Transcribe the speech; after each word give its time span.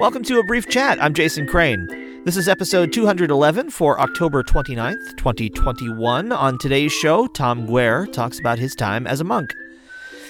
Welcome 0.00 0.22
to 0.24 0.38
a 0.38 0.42
brief 0.42 0.66
chat. 0.66 0.96
I'm 1.02 1.12
Jason 1.12 1.46
Crane. 1.46 1.86
This 2.24 2.38
is 2.38 2.48
episode 2.48 2.90
211 2.90 3.68
for 3.68 4.00
October 4.00 4.42
29th, 4.42 5.14
2021. 5.18 6.32
On 6.32 6.56
today's 6.56 6.90
show, 6.90 7.26
Tom 7.26 7.66
Guare 7.66 8.10
talks 8.10 8.40
about 8.40 8.58
his 8.58 8.74
time 8.74 9.06
as 9.06 9.20
a 9.20 9.24
monk. 9.24 9.54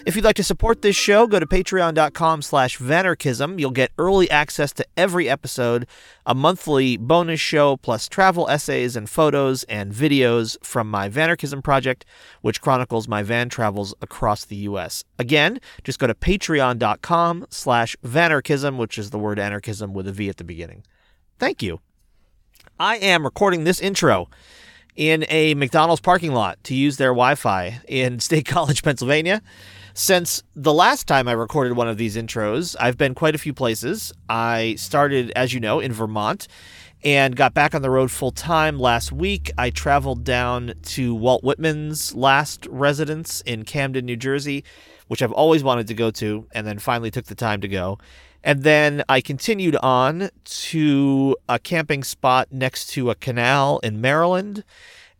If 0.07 0.17
you'd 0.17 0.25
like 0.25 0.37
to 0.37 0.45
support 0.45 0.80
this 0.80 0.96
show, 0.96 1.27
go 1.27 1.39
to 1.39 1.46
patreon.com 1.46 2.43
slash 2.43 2.79
vanarchism. 2.79 3.61
You'll 3.61 3.71
get 3.71 3.93
early 3.99 4.30
access 4.30 4.73
to 4.75 4.86
every 4.96 5.29
episode, 5.29 5.86
a 6.25 6.35
monthly 6.35 6.96
bonus 6.96 7.40
show, 7.40 7.76
plus 7.76 8.09
travel 8.09 8.49
essays 8.49 8.96
and 8.96 9.11
photos 9.11 9.64
and 9.64 9.93
videos 9.93 10.57
from 10.64 10.90
my 10.90 11.09
Vanarchism 11.09 11.63
project, 11.63 12.07
which 12.40 12.61
chronicles 12.61 13.09
my 13.09 13.23
van 13.23 13.49
travels 13.50 13.95
across 14.00 14.45
the 14.45 14.57
U.S. 14.57 15.04
Again, 15.18 15.61
just 15.85 15.99
go 15.99 16.07
to 16.07 16.14
patreon.com 16.14 17.46
slash 17.51 17.95
vanarchism, 18.04 18.79
which 18.79 18.96
is 18.96 19.11
the 19.11 19.18
word 19.18 19.39
anarchism 19.39 19.93
with 19.93 20.09
a 20.09 20.12
V 20.12 20.29
at 20.29 20.39
the 20.39 20.45
beginning. 20.45 20.85
Thank 21.39 21.62
you. 21.62 21.81
I 22.79 22.96
am 22.96 23.25
recording 23.25 23.64
this 23.64 23.81
intro 23.81 24.31
in 24.96 25.26
a 25.29 25.54
McDonald's 25.54 26.01
parking 26.01 26.32
lot 26.32 26.62
to 26.64 26.75
use 26.75 26.96
their 26.96 27.11
Wi 27.11 27.35
Fi 27.35 27.81
in 27.87 28.21
State 28.21 28.46
College, 28.46 28.82
Pennsylvania. 28.82 29.43
Since 29.94 30.43
the 30.54 30.72
last 30.72 31.07
time 31.07 31.26
I 31.26 31.32
recorded 31.32 31.76
one 31.76 31.89
of 31.89 31.96
these 31.96 32.17
intros, 32.17 32.77
I've 32.78 32.97
been 32.97 33.14
quite 33.14 33.34
a 33.34 33.39
few 33.39 33.53
places. 33.53 34.12
I 34.28 34.77
started, 34.77 35.33
as 35.33 35.53
you 35.53 35.61
know, 35.61 35.81
in 35.81 35.92
Vermont 35.92 36.47
and 37.03 37.34
got 37.34 37.55
back 37.55 37.75
on 37.75 37.83
the 37.83 37.91
road 37.91 38.11
full 38.11 38.31
time 38.31 38.78
last 38.78 39.11
week. 39.11 39.50
I 39.59 39.70
traveled 39.70 40.25
down 40.25 40.75
to 40.83 41.15
Walt 41.15 41.42
Whitman's 41.42 42.15
last 42.15 42.67
residence 42.67 43.41
in 43.42 43.65
Camden, 43.65 44.05
New 44.05 44.17
Jersey, 44.17 44.65
which 45.09 45.23
I've 45.23 45.33
always 45.33 45.65
wanted 45.65 45.87
to 45.89 45.95
go 45.95 46.11
to, 46.12 46.47
and 46.53 46.67
then 46.67 46.78
finally 46.78 47.11
took 47.11 47.27
the 47.27 47.34
time 47.34 47.61
to 47.62 47.69
go. 47.69 47.98
And 48.43 48.62
then 48.62 49.03
I 49.09 49.20
continued 49.20 49.77
on 49.77 50.31
to 50.45 51.37
a 51.48 51.59
camping 51.59 52.05
spot 52.05 52.48
next 52.50 52.87
to 52.91 53.11
a 53.11 53.15
canal 53.15 53.81
in 53.81 54.00
Maryland. 54.00 54.65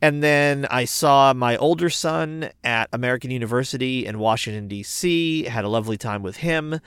And 0.03 0.23
then 0.23 0.67
I 0.70 0.87
saw 0.87 1.34
my 1.34 1.56
older 1.59 1.91
son 1.91 2.51
at 2.65 2.89
American 2.93 3.31
University 3.31 4.07
in 4.07 4.19
Washington, 4.19 4.67
D.C., 4.67 5.45
had 5.45 5.65
a 5.65 5.69
lovely 5.69 5.98
time 5.98 6.23
with 6.23 6.39
him. 6.39 6.81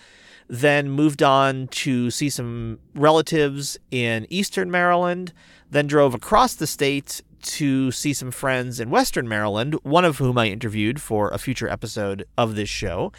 Then 0.47 0.89
moved 0.89 1.21
on 1.21 1.67
to 1.69 2.09
see 2.09 2.29
some 2.29 2.79
relatives 2.95 3.77
in 3.91 4.25
Eastern 4.29 4.71
Maryland. 4.71 5.31
Then 5.69 5.87
drove 5.87 6.13
across 6.13 6.55
the 6.55 6.67
state 6.67 7.21
to 7.43 7.91
see 7.91 8.13
some 8.13 8.31
friends 8.31 8.79
in 8.79 8.89
Western 8.89 9.27
Maryland, 9.27 9.75
one 9.83 10.05
of 10.05 10.17
whom 10.17 10.37
I 10.37 10.47
interviewed 10.47 11.01
for 11.01 11.29
a 11.29 11.37
future 11.37 11.69
episode 11.69 12.25
of 12.37 12.55
this 12.55 12.69
show. 12.69 13.11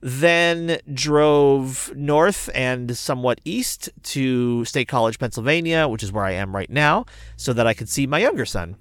Then 0.00 0.78
drove 0.92 1.92
north 1.94 2.50
and 2.54 2.96
somewhat 2.96 3.40
east 3.44 3.90
to 4.04 4.64
State 4.64 4.88
College, 4.88 5.18
Pennsylvania, 5.18 5.88
which 5.88 6.02
is 6.02 6.12
where 6.12 6.24
I 6.24 6.32
am 6.32 6.54
right 6.54 6.70
now, 6.70 7.06
so 7.36 7.52
that 7.52 7.66
I 7.66 7.74
could 7.74 7.88
see 7.88 8.06
my 8.06 8.18
younger 8.18 8.44
son 8.44 8.76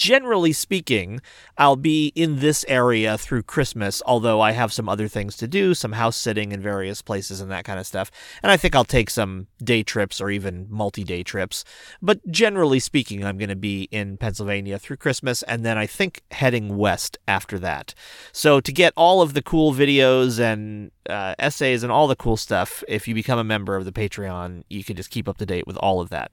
generally 0.00 0.50
speaking, 0.50 1.20
I'll 1.58 1.76
be 1.76 2.06
in 2.14 2.38
this 2.38 2.64
area 2.66 3.18
through 3.18 3.42
Christmas, 3.42 4.02
although 4.06 4.40
I 4.40 4.52
have 4.52 4.72
some 4.72 4.88
other 4.88 5.08
things 5.08 5.36
to 5.36 5.46
do, 5.46 5.74
some 5.74 5.92
house 5.92 6.16
sitting 6.16 6.52
in 6.52 6.62
various 6.62 7.02
places 7.02 7.42
and 7.42 7.50
that 7.50 7.66
kind 7.66 7.78
of 7.78 7.86
stuff. 7.86 8.10
And 8.42 8.50
I 8.50 8.56
think 8.56 8.74
I'll 8.74 8.86
take 8.86 9.10
some 9.10 9.48
day 9.62 9.82
trips 9.82 10.18
or 10.18 10.30
even 10.30 10.66
multi 10.70 11.04
day 11.04 11.22
trips. 11.22 11.64
But 12.00 12.26
generally 12.30 12.80
speaking, 12.80 13.22
I'm 13.22 13.36
going 13.36 13.50
to 13.50 13.56
be 13.56 13.88
in 13.90 14.16
Pennsylvania 14.16 14.78
through 14.78 14.96
Christmas 14.96 15.42
and 15.42 15.66
then 15.66 15.76
I 15.76 15.84
think 15.84 16.22
heading 16.30 16.78
west 16.78 17.18
after 17.28 17.58
that. 17.58 17.92
So 18.32 18.58
to 18.58 18.72
get 18.72 18.94
all 18.96 19.20
of 19.20 19.34
the 19.34 19.42
cool 19.42 19.74
videos 19.74 20.40
and 20.40 20.92
uh, 21.08 21.34
essays 21.38 21.82
and 21.82 21.90
all 21.90 22.06
the 22.06 22.16
cool 22.16 22.36
stuff, 22.36 22.84
if 22.88 23.08
you 23.08 23.14
become 23.14 23.38
a 23.38 23.44
member 23.44 23.76
of 23.76 23.84
the 23.84 23.92
Patreon, 23.92 24.64
you 24.68 24.84
can 24.84 24.96
just 24.96 25.10
keep 25.10 25.28
up 25.28 25.38
to 25.38 25.46
date 25.46 25.66
with 25.66 25.76
all 25.78 26.00
of 26.00 26.10
that. 26.10 26.30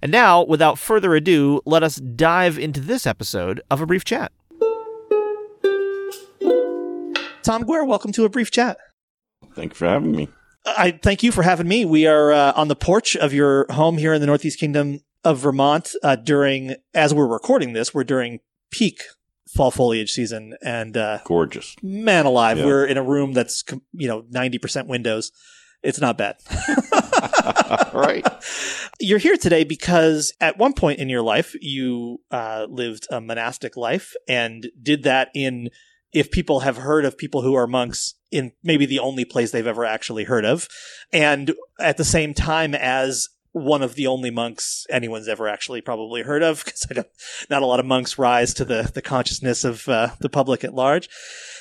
And 0.00 0.10
now, 0.12 0.44
without 0.44 0.78
further 0.78 1.14
ado, 1.14 1.60
let 1.66 1.82
us 1.82 1.96
dive 1.96 2.58
into 2.58 2.80
this 2.80 3.06
episode 3.06 3.60
of 3.70 3.80
A 3.80 3.86
Brief 3.86 4.04
Chat. 4.04 4.32
Tom 7.42 7.64
Guare, 7.64 7.86
welcome 7.86 8.12
to 8.12 8.24
A 8.24 8.28
Brief 8.28 8.50
Chat. 8.50 8.78
Thank 9.54 9.72
you 9.72 9.76
for 9.76 9.86
having 9.86 10.12
me. 10.12 10.28
I 10.66 10.92
thank 11.02 11.22
you 11.22 11.32
for 11.32 11.42
having 11.42 11.66
me. 11.66 11.84
We 11.84 12.06
are 12.06 12.32
uh, 12.32 12.52
on 12.54 12.68
the 12.68 12.76
porch 12.76 13.16
of 13.16 13.32
your 13.32 13.66
home 13.70 13.96
here 13.96 14.12
in 14.12 14.20
the 14.20 14.26
Northeast 14.26 14.58
Kingdom 14.58 15.00
of 15.24 15.38
Vermont 15.38 15.94
uh, 16.02 16.16
during, 16.16 16.74
as 16.94 17.14
we're 17.14 17.26
recording 17.26 17.72
this, 17.72 17.94
we're 17.94 18.04
during 18.04 18.40
peak 18.70 19.02
fall 19.54 19.70
foliage 19.70 20.12
season 20.12 20.54
and 20.62 20.96
uh, 20.96 21.18
gorgeous. 21.24 21.76
Man 21.82 22.26
alive, 22.26 22.58
yeah. 22.58 22.66
we're 22.66 22.86
in 22.86 22.96
a 22.96 23.02
room 23.02 23.32
that's 23.32 23.64
you 23.92 24.08
know 24.08 24.24
ninety 24.28 24.58
percent 24.58 24.88
windows. 24.88 25.32
It's 25.82 26.00
not 26.00 26.18
bad. 26.18 26.36
right. 27.92 28.26
You're 28.98 29.18
here 29.18 29.36
today 29.36 29.62
because 29.62 30.32
at 30.40 30.58
one 30.58 30.72
point 30.72 30.98
in 30.98 31.08
your 31.08 31.22
life, 31.22 31.54
you 31.60 32.18
uh, 32.32 32.66
lived 32.68 33.06
a 33.10 33.20
monastic 33.20 33.76
life 33.76 34.14
and 34.26 34.68
did 34.82 35.04
that 35.04 35.28
in, 35.36 35.70
if 36.12 36.32
people 36.32 36.60
have 36.60 36.78
heard 36.78 37.04
of 37.04 37.16
people 37.16 37.42
who 37.42 37.54
are 37.54 37.68
monks, 37.68 38.14
in 38.30 38.52
maybe 38.62 38.86
the 38.86 38.98
only 38.98 39.24
place 39.24 39.50
they've 39.50 39.66
ever 39.66 39.84
actually 39.84 40.24
heard 40.24 40.44
of. 40.44 40.68
And 41.12 41.54
at 41.80 41.96
the 41.96 42.04
same 42.04 42.34
time 42.34 42.74
as 42.74 43.28
one 43.58 43.82
of 43.82 43.94
the 43.94 44.06
only 44.06 44.30
monks 44.30 44.86
anyone's 44.90 45.28
ever 45.28 45.48
actually 45.48 45.80
probably 45.80 46.22
heard 46.22 46.42
of 46.42 46.64
because 46.64 46.86
not 47.50 47.62
a 47.62 47.66
lot 47.66 47.80
of 47.80 47.86
monks 47.86 48.18
rise 48.18 48.54
to 48.54 48.64
the, 48.64 48.90
the 48.94 49.02
consciousness 49.02 49.64
of 49.64 49.88
uh, 49.88 50.10
the 50.20 50.28
public 50.28 50.64
at 50.64 50.74
large. 50.74 51.08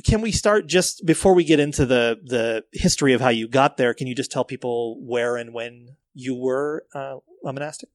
Can 0.03 0.21
we 0.21 0.31
start 0.31 0.67
just 0.67 1.05
before 1.05 1.33
we 1.33 1.43
get 1.43 1.59
into 1.59 1.85
the 1.85 2.19
the 2.23 2.63
history 2.71 3.13
of 3.13 3.21
how 3.21 3.29
you 3.29 3.47
got 3.47 3.77
there? 3.77 3.93
Can 3.93 4.07
you 4.07 4.15
just 4.15 4.31
tell 4.31 4.45
people 4.45 4.97
where 5.01 5.37
and 5.37 5.53
when 5.53 5.95
you 6.13 6.35
were 6.35 6.85
uh, 6.93 7.17
a 7.45 7.53
monastic? 7.53 7.89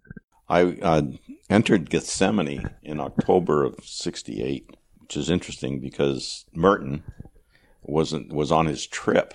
I 0.48 0.76
uh, 0.82 1.02
entered 1.48 1.88
Gethsemani 1.88 2.72
in 2.82 3.00
October 3.00 3.64
of 3.64 3.76
'68, 3.84 4.76
which 5.00 5.16
is 5.16 5.30
interesting 5.30 5.80
because 5.80 6.44
Merton 6.52 7.04
wasn't 7.82 8.32
was 8.32 8.52
on 8.52 8.66
his 8.66 8.86
trip 8.86 9.34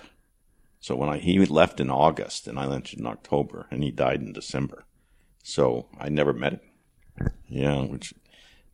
so 0.80 0.96
when 0.96 1.08
I 1.08 1.18
he 1.18 1.38
left 1.44 1.80
in 1.80 1.90
August 1.90 2.46
and 2.46 2.58
I 2.58 2.66
left 2.66 2.94
in 2.94 3.06
October 3.06 3.66
and 3.70 3.82
he 3.82 3.90
died 3.90 4.20
in 4.20 4.32
December. 4.32 4.84
So 5.42 5.88
I 5.98 6.08
never 6.08 6.32
met 6.32 6.54
him. 6.54 7.30
Yeah, 7.48 7.84
which 7.84 8.14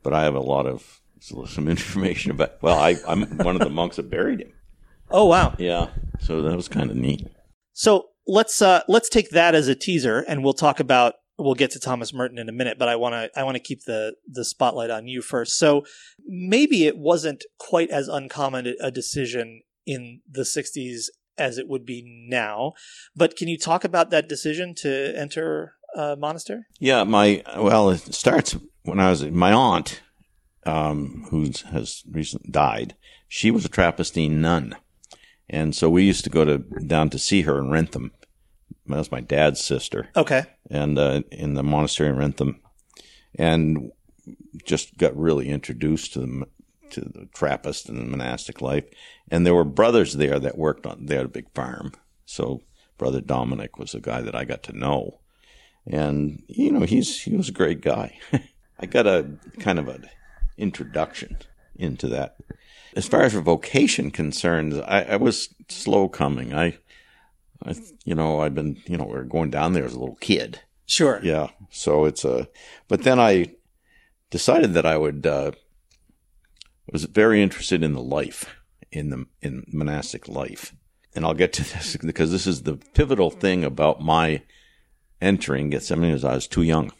but 0.02 0.12
I 0.12 0.24
have 0.24 0.34
a 0.34 0.40
lot 0.40 0.66
of 0.66 1.00
some 1.20 1.68
information 1.68 2.30
about 2.30 2.62
well, 2.62 2.78
I 2.78 2.96
I'm 3.06 3.22
one 3.38 3.56
of 3.56 3.62
the 3.62 3.70
monks 3.70 3.96
that 3.96 4.10
buried 4.10 4.40
him. 4.40 4.52
Oh 5.10 5.26
wow. 5.26 5.54
Yeah. 5.58 5.88
So 6.20 6.42
that 6.42 6.56
was 6.56 6.68
kind 6.68 6.90
of 6.90 6.96
neat. 6.96 7.26
So 7.72 8.08
let's 8.26 8.60
uh 8.60 8.82
let's 8.88 9.08
take 9.08 9.30
that 9.30 9.54
as 9.54 9.68
a 9.68 9.74
teaser 9.74 10.20
and 10.20 10.44
we'll 10.44 10.54
talk 10.54 10.80
about 10.80 11.14
we'll 11.38 11.54
get 11.54 11.70
to 11.72 11.80
Thomas 11.80 12.12
Merton 12.12 12.38
in 12.38 12.48
a 12.48 12.52
minute, 12.52 12.78
but 12.78 12.88
I 12.88 12.96
want 12.96 13.14
to 13.14 13.38
I 13.38 13.44
want 13.44 13.56
to 13.56 13.62
keep 13.62 13.84
the 13.84 14.14
the 14.26 14.44
spotlight 14.44 14.90
on 14.90 15.08
you 15.08 15.22
first. 15.22 15.58
So 15.58 15.84
maybe 16.26 16.86
it 16.86 16.98
wasn't 16.98 17.44
quite 17.58 17.90
as 17.90 18.08
uncommon 18.08 18.74
a 18.80 18.90
decision 18.90 19.62
in 19.86 20.20
the 20.30 20.42
60s 20.42 21.06
as 21.38 21.58
it 21.58 21.68
would 21.68 21.84
be 21.84 22.02
now. 22.28 22.72
But 23.14 23.36
can 23.36 23.48
you 23.48 23.58
talk 23.58 23.84
about 23.84 24.10
that 24.10 24.28
decision 24.28 24.74
to 24.76 25.16
enter 25.16 25.74
a 25.94 26.16
monastery? 26.16 26.62
Yeah, 26.78 27.04
my 27.04 27.42
well, 27.56 27.90
it 27.90 28.14
starts 28.14 28.56
when 28.82 29.00
I 29.00 29.10
was 29.10 29.24
my 29.24 29.52
aunt, 29.52 30.02
um, 30.64 31.26
who 31.30 31.50
has 31.70 32.02
recently 32.10 32.50
died. 32.50 32.94
She 33.28 33.50
was 33.50 33.64
a 33.64 33.68
Trappistine 33.68 34.40
nun, 34.40 34.76
and 35.48 35.74
so 35.74 35.90
we 35.90 36.04
used 36.04 36.24
to 36.24 36.30
go 36.30 36.44
to 36.44 36.58
down 36.58 37.10
to 37.10 37.18
see 37.18 37.42
her 37.42 37.58
in 37.58 37.70
Wrentham. 37.70 38.12
That 38.86 38.98
was 38.98 39.12
my 39.12 39.20
dad's 39.20 39.64
sister. 39.64 40.10
Okay, 40.16 40.44
and 40.70 40.98
uh, 40.98 41.22
in 41.32 41.54
the 41.54 41.62
monastery 41.62 42.10
in 42.10 42.16
Wrentham, 42.16 42.60
and 43.36 43.90
just 44.64 44.96
got 44.96 45.16
really 45.16 45.48
introduced 45.48 46.12
to 46.12 46.20
the 46.20 46.46
to 46.90 47.00
the 47.00 47.28
Trappist 47.34 47.88
and 47.88 47.98
the 47.98 48.04
monastic 48.04 48.60
life. 48.60 48.84
And 49.30 49.44
there 49.44 49.54
were 49.54 49.64
brothers 49.64 50.14
there 50.14 50.38
that 50.38 50.58
worked 50.58 50.86
on, 50.86 51.06
they 51.06 51.16
had 51.16 51.26
a 51.26 51.28
big 51.28 51.52
farm. 51.54 51.92
So 52.24 52.62
brother 52.98 53.20
Dominic 53.20 53.78
was 53.78 53.94
a 53.94 54.00
guy 54.00 54.20
that 54.20 54.34
I 54.34 54.44
got 54.44 54.62
to 54.64 54.78
know. 54.78 55.20
And, 55.86 56.42
you 56.48 56.72
know, 56.72 56.86
he's, 56.86 57.22
he 57.22 57.36
was 57.36 57.48
a 57.48 57.52
great 57.52 57.80
guy. 57.80 58.18
I 58.80 58.86
got 58.86 59.06
a 59.06 59.28
kind 59.60 59.78
of 59.78 59.88
an 59.88 60.08
introduction 60.56 61.38
into 61.76 62.08
that. 62.08 62.36
As 62.96 63.06
far 63.06 63.22
as 63.22 63.34
vocation 63.34 64.10
concerns, 64.10 64.78
I, 64.78 65.02
I 65.02 65.16
was 65.16 65.54
slow 65.68 66.08
coming. 66.08 66.54
I, 66.54 66.78
I, 67.64 67.74
you 68.04 68.14
know, 68.14 68.40
I've 68.40 68.54
been, 68.54 68.80
you 68.86 68.96
know, 68.96 69.04
we 69.04 69.16
are 69.16 69.24
going 69.24 69.50
down 69.50 69.72
there 69.72 69.84
as 69.84 69.94
a 69.94 69.98
little 69.98 70.16
kid. 70.16 70.60
Sure. 70.86 71.20
Yeah. 71.22 71.48
So 71.70 72.04
it's 72.04 72.24
a, 72.24 72.48
but 72.88 73.02
then 73.02 73.18
I 73.18 73.54
decided 74.30 74.74
that 74.74 74.86
I 74.86 74.96
would, 74.96 75.26
uh, 75.26 75.52
was 76.92 77.04
very 77.04 77.42
interested 77.42 77.82
in 77.82 77.92
the 77.92 78.02
life 78.02 78.54
in 78.90 79.10
the 79.10 79.26
in 79.42 79.64
monastic 79.72 80.28
life. 80.28 80.74
And 81.14 81.24
I'll 81.24 81.34
get 81.34 81.52
to 81.54 81.62
this 81.62 81.96
because 82.04 82.30
this 82.30 82.46
is 82.46 82.62
the 82.62 82.76
pivotal 82.94 83.30
thing 83.30 83.64
about 83.64 84.00
my 84.00 84.42
entering 85.20 85.70
Gethsemani 85.70 86.12
as 86.12 86.24
I 86.24 86.34
was 86.34 86.46
too 86.46 86.62
young. 86.62 86.92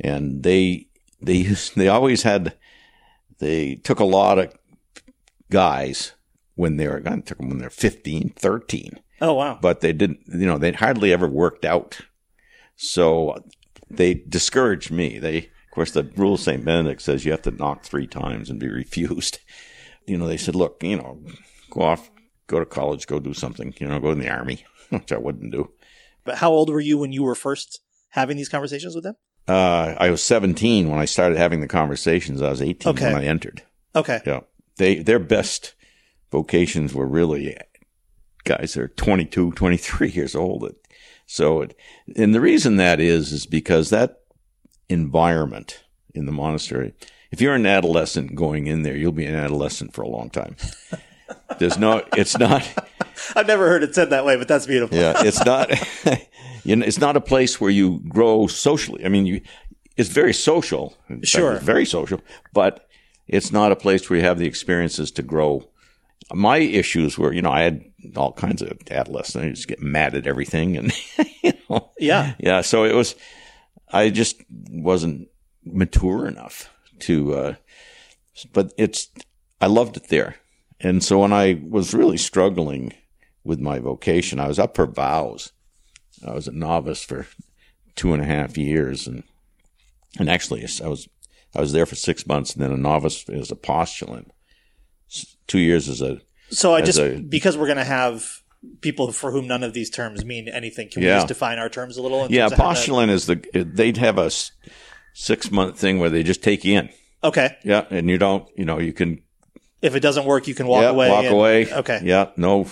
And 0.00 0.42
they 0.42 0.88
they 1.20 1.34
used, 1.34 1.76
they 1.76 1.88
always 1.88 2.22
had 2.22 2.56
they 3.38 3.76
took 3.76 4.00
a 4.00 4.04
lot 4.04 4.38
of 4.38 4.54
guys 5.50 6.12
when 6.54 6.76
they 6.76 6.88
were 6.88 7.02
I 7.06 7.20
took 7.20 7.38
them 7.38 7.48
when 7.48 7.58
they're 7.58 7.70
15, 7.70 8.30
13 8.30 9.00
Oh 9.20 9.34
wow! 9.34 9.58
But 9.60 9.80
they 9.80 9.92
didn't. 9.92 10.20
You 10.26 10.46
know, 10.46 10.58
they 10.58 10.72
hardly 10.72 11.12
ever 11.12 11.26
worked 11.26 11.64
out. 11.64 12.00
So 12.76 13.42
they 13.88 14.14
discouraged 14.14 14.90
me. 14.90 15.18
They, 15.18 15.50
course, 15.76 15.92
the 15.92 16.10
rule 16.16 16.34
of 16.34 16.40
St. 16.40 16.64
Benedict 16.64 17.02
says 17.02 17.24
you 17.24 17.30
have 17.30 17.42
to 17.42 17.50
knock 17.50 17.84
three 17.84 18.06
times 18.06 18.50
and 18.50 18.58
be 18.58 18.68
refused. 18.82 19.38
You 20.06 20.18
know, 20.18 20.26
they 20.26 20.38
said, 20.38 20.54
look, 20.54 20.82
you 20.82 20.96
know, 20.96 21.20
go 21.70 21.82
off, 21.82 22.10
go 22.46 22.58
to 22.58 22.66
college, 22.66 23.06
go 23.06 23.20
do 23.20 23.34
something, 23.34 23.74
you 23.78 23.86
know, 23.86 24.00
go 24.00 24.10
in 24.10 24.18
the 24.18 24.30
army, 24.30 24.64
which 24.88 25.12
I 25.12 25.18
wouldn't 25.18 25.52
do. 25.52 25.70
But 26.24 26.38
how 26.38 26.50
old 26.50 26.70
were 26.70 26.80
you 26.80 26.98
when 26.98 27.12
you 27.12 27.22
were 27.22 27.34
first 27.34 27.80
having 28.10 28.36
these 28.36 28.48
conversations 28.48 28.94
with 28.94 29.04
them? 29.04 29.16
Uh, 29.46 29.94
I 29.98 30.10
was 30.10 30.22
17 30.22 30.88
when 30.88 30.98
I 30.98 31.04
started 31.04 31.38
having 31.38 31.60
the 31.60 31.68
conversations. 31.68 32.42
I 32.42 32.50
was 32.50 32.62
18 32.62 32.90
okay. 32.90 33.12
when 33.12 33.22
I 33.22 33.26
entered. 33.26 33.62
Okay. 33.94 34.20
Yeah. 34.26 34.40
They, 34.76 34.96
their 34.96 35.20
best 35.20 35.74
vocations 36.32 36.92
were 36.92 37.06
really 37.06 37.56
guys 38.44 38.74
that 38.74 38.82
are 38.82 38.88
22, 38.88 39.52
23 39.52 40.10
years 40.10 40.34
old. 40.34 40.74
So, 41.26 41.62
it, 41.62 41.76
and 42.16 42.34
the 42.34 42.40
reason 42.40 42.76
that 42.76 42.98
is, 42.98 43.32
is 43.32 43.46
because 43.46 43.90
that 43.90 44.20
environment 44.88 45.84
in 46.14 46.26
the 46.26 46.32
monastery, 46.32 46.94
if 47.30 47.40
you're 47.40 47.54
an 47.54 47.66
adolescent 47.66 48.34
going 48.34 48.66
in 48.66 48.82
there, 48.82 48.96
you'll 48.96 49.12
be 49.12 49.26
an 49.26 49.34
adolescent 49.34 49.92
for 49.92 50.02
a 50.02 50.08
long 50.08 50.30
time. 50.30 50.56
There's 51.58 51.78
no, 51.78 52.04
it's 52.16 52.38
not. 52.38 52.68
I've 53.36 53.46
never 53.46 53.68
heard 53.68 53.82
it 53.82 53.94
said 53.94 54.10
that 54.10 54.24
way, 54.24 54.36
but 54.36 54.48
that's 54.48 54.66
beautiful. 54.66 54.96
yeah, 54.96 55.14
it's 55.24 55.44
not. 55.44 55.70
you 56.64 56.76
know, 56.76 56.86
it's 56.86 56.98
not 56.98 57.16
a 57.16 57.20
place 57.20 57.60
where 57.60 57.70
you 57.70 58.00
grow 58.08 58.46
socially. 58.46 59.04
I 59.04 59.08
mean, 59.08 59.26
you, 59.26 59.40
it's 59.96 60.08
very 60.08 60.32
social. 60.32 60.96
Sure, 61.22 61.54
fact, 61.54 61.64
very 61.64 61.86
social, 61.86 62.20
but 62.52 62.88
it's 63.26 63.50
not 63.50 63.72
a 63.72 63.76
place 63.76 64.08
where 64.08 64.18
you 64.18 64.24
have 64.24 64.38
the 64.38 64.46
experiences 64.46 65.10
to 65.12 65.22
grow. 65.22 65.68
My 66.32 66.58
issues 66.58 67.18
were, 67.18 67.32
you 67.32 67.42
know, 67.42 67.50
I 67.50 67.62
had 67.62 67.84
all 68.16 68.32
kinds 68.32 68.62
of 68.62 68.78
adolescents. 68.90 69.36
I 69.36 69.50
just 69.50 69.68
get 69.68 69.80
mad 69.80 70.14
at 70.14 70.26
everything, 70.26 70.76
and 70.76 70.92
you 71.42 71.52
know, 71.68 71.90
yeah, 71.98 72.34
yeah. 72.38 72.60
So 72.60 72.84
it 72.84 72.94
was. 72.94 73.14
I 73.92 74.10
just 74.10 74.42
wasn't 74.48 75.28
mature 75.64 76.26
enough 76.26 76.70
to. 77.00 77.34
Uh, 77.34 77.54
but 78.52 78.72
it's. 78.76 79.08
I 79.60 79.66
loved 79.66 79.96
it 79.96 80.08
there, 80.08 80.36
and 80.80 81.02
so 81.02 81.20
when 81.20 81.32
I 81.32 81.60
was 81.66 81.94
really 81.94 82.18
struggling 82.18 82.92
with 83.42 83.58
my 83.58 83.78
vocation, 83.78 84.38
I 84.38 84.48
was 84.48 84.58
up 84.58 84.76
for 84.76 84.86
vows. 84.86 85.52
I 86.26 86.34
was 86.34 86.46
a 86.46 86.52
novice 86.52 87.02
for 87.02 87.26
two 87.94 88.12
and 88.12 88.22
a 88.22 88.26
half 88.26 88.58
years, 88.58 89.06
and 89.06 89.22
and 90.18 90.28
actually, 90.28 90.66
I 90.82 90.88
was 90.88 91.08
I 91.54 91.60
was 91.60 91.72
there 91.72 91.86
for 91.86 91.94
six 91.94 92.26
months, 92.26 92.52
and 92.52 92.62
then 92.62 92.72
a 92.72 92.76
novice 92.76 93.28
as 93.28 93.50
a 93.50 93.56
postulant. 93.56 94.30
Two 95.46 95.60
years 95.60 95.88
as 95.88 96.02
a 96.02 96.20
so 96.50 96.74
I 96.74 96.82
just 96.82 96.98
a, 96.98 97.18
because 97.20 97.56
we're 97.56 97.66
going 97.66 97.76
to 97.78 97.84
have 97.84 98.42
people 98.80 99.12
for 99.12 99.30
whom 99.30 99.46
none 99.46 99.62
of 99.62 99.72
these 99.72 99.90
terms 99.90 100.24
mean 100.24 100.48
anything. 100.48 100.88
Can 100.88 101.02
we 101.02 101.08
just 101.08 101.28
define 101.28 101.58
our 101.58 101.68
terms 101.68 101.96
a 101.96 102.02
little? 102.02 102.30
Yeah, 102.30 102.48
postulant 102.48 103.10
is 103.10 103.26
the 103.26 103.36
they'd 103.52 103.96
have 103.96 104.18
a 104.18 104.30
six 105.14 105.50
month 105.50 105.78
thing 105.78 105.98
where 105.98 106.10
they 106.10 106.22
just 106.22 106.42
take 106.42 106.64
you 106.64 106.78
in. 106.78 106.90
Okay. 107.24 107.56
Yeah, 107.64 107.86
and 107.90 108.08
you 108.08 108.18
don't, 108.18 108.48
you 108.56 108.64
know, 108.64 108.78
you 108.78 108.92
can. 108.92 109.22
If 109.82 109.94
it 109.94 110.00
doesn't 110.00 110.26
work, 110.26 110.46
you 110.46 110.54
can 110.54 110.66
walk 110.66 110.82
yeah, 110.82 110.90
away. 110.90 111.10
Walk 111.10 111.24
and, 111.24 111.34
away. 111.34 111.72
Okay. 111.72 112.00
Yeah. 112.02 112.30
No. 112.36 112.66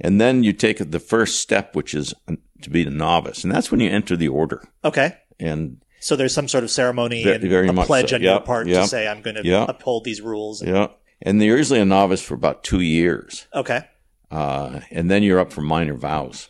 And 0.00 0.20
then 0.20 0.44
you 0.44 0.52
take 0.52 0.78
the 0.78 1.00
first 1.00 1.40
step, 1.40 1.74
which 1.74 1.94
is 1.94 2.14
to 2.62 2.70
be 2.70 2.84
the 2.84 2.90
novice, 2.90 3.44
and 3.44 3.52
that's 3.52 3.70
when 3.70 3.80
you 3.80 3.90
enter 3.90 4.16
the 4.16 4.28
order. 4.28 4.62
Okay. 4.84 5.16
And 5.40 5.82
so 6.00 6.16
there's 6.16 6.34
some 6.34 6.48
sort 6.48 6.64
of 6.64 6.70
ceremony 6.70 7.24
very, 7.24 7.36
and 7.36 7.48
very 7.48 7.68
a 7.68 7.72
pledge 7.72 8.10
so. 8.10 8.16
on 8.16 8.22
yep, 8.22 8.32
your 8.32 8.40
part 8.40 8.66
yep, 8.66 8.82
to 8.82 8.88
say 8.88 9.08
I'm 9.08 9.22
going 9.22 9.36
to 9.36 9.44
yep. 9.44 9.68
uphold 9.68 10.04
these 10.04 10.20
rules. 10.20 10.62
And, 10.62 10.74
yeah. 10.74 10.86
And 11.20 11.42
you're 11.42 11.56
usually 11.56 11.80
a 11.80 11.84
novice 11.84 12.22
for 12.22 12.34
about 12.34 12.62
two 12.62 12.80
years. 12.80 13.46
Okay. 13.52 13.82
Uh, 14.30 14.80
and 14.90 15.10
then 15.10 15.22
you're 15.22 15.40
up 15.40 15.52
for 15.52 15.62
minor 15.62 15.94
vows. 15.94 16.48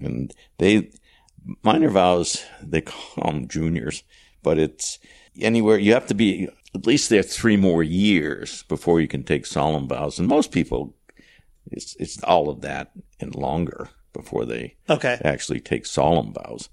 And 0.00 0.32
they, 0.58 0.90
minor 1.62 1.90
vows, 1.90 2.44
they 2.62 2.80
call 2.80 3.30
them 3.30 3.48
juniors, 3.48 4.02
but 4.42 4.58
it's 4.58 4.98
anywhere, 5.40 5.78
you 5.78 5.92
have 5.92 6.06
to 6.08 6.14
be 6.14 6.48
at 6.74 6.86
least 6.86 7.10
there 7.10 7.22
three 7.22 7.56
more 7.56 7.82
years 7.82 8.62
before 8.64 9.00
you 9.00 9.08
can 9.08 9.22
take 9.22 9.46
solemn 9.46 9.88
vows. 9.88 10.18
And 10.18 10.26
most 10.26 10.52
people, 10.52 10.94
it's, 11.70 11.94
it's 11.96 12.22
all 12.24 12.48
of 12.48 12.62
that 12.62 12.92
and 13.20 13.34
longer 13.34 13.90
before 14.12 14.44
they 14.44 14.76
okay. 14.88 15.20
actually 15.24 15.60
take 15.60 15.86
solemn 15.86 16.32
vows. 16.32 16.68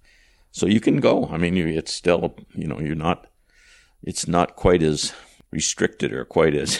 So 0.52 0.66
you 0.66 0.80
can 0.80 1.00
go. 1.00 1.28
I 1.28 1.38
mean, 1.38 1.56
you, 1.56 1.68
it's 1.68 1.94
still, 1.94 2.36
you 2.54 2.68
know, 2.68 2.80
you're 2.80 2.96
not, 2.96 3.28
it's 4.02 4.28
not 4.28 4.56
quite 4.56 4.82
as 4.82 5.14
restricted 5.52 6.14
or 6.14 6.26
quite 6.26 6.56
as 6.56 6.80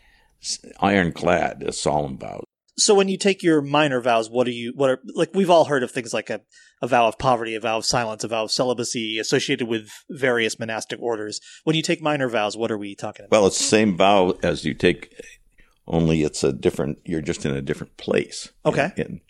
ironclad 0.80 1.62
as 1.66 1.80
solemn 1.80 2.18
vows. 2.18 2.44
So 2.78 2.94
when 2.94 3.08
you 3.08 3.18
take 3.18 3.42
your 3.42 3.60
minor 3.60 4.00
vows, 4.00 4.30
what 4.30 4.46
are 4.46 4.52
you, 4.52 4.72
what 4.74 4.88
are, 4.88 5.00
like, 5.14 5.34
we've 5.34 5.50
all 5.50 5.64
heard 5.64 5.82
of 5.82 5.90
things 5.90 6.14
like 6.14 6.30
a, 6.30 6.40
a 6.80 6.86
vow 6.86 7.08
of 7.08 7.18
poverty, 7.18 7.56
a 7.56 7.60
vow 7.60 7.78
of 7.78 7.84
silence, 7.84 8.22
a 8.22 8.28
vow 8.28 8.44
of 8.44 8.52
celibacy 8.52 9.18
associated 9.18 9.66
with 9.66 9.90
various 10.08 10.58
monastic 10.58 11.00
orders. 11.02 11.40
When 11.64 11.74
you 11.74 11.82
take 11.82 12.00
minor 12.00 12.28
vows, 12.28 12.56
what 12.56 12.70
are 12.70 12.78
we 12.78 12.94
talking 12.94 13.26
about? 13.26 13.36
Well, 13.36 13.48
it's 13.48 13.58
the 13.58 13.64
same 13.64 13.96
vow 13.96 14.38
as 14.44 14.64
you 14.64 14.74
take, 14.74 15.12
only 15.88 16.22
it's 16.22 16.44
a 16.44 16.52
different, 16.52 16.98
you're 17.04 17.20
just 17.20 17.44
in 17.44 17.52
a 17.52 17.60
different 17.60 17.96
place. 17.96 18.52
Okay. 18.64 18.92
In 18.96 19.22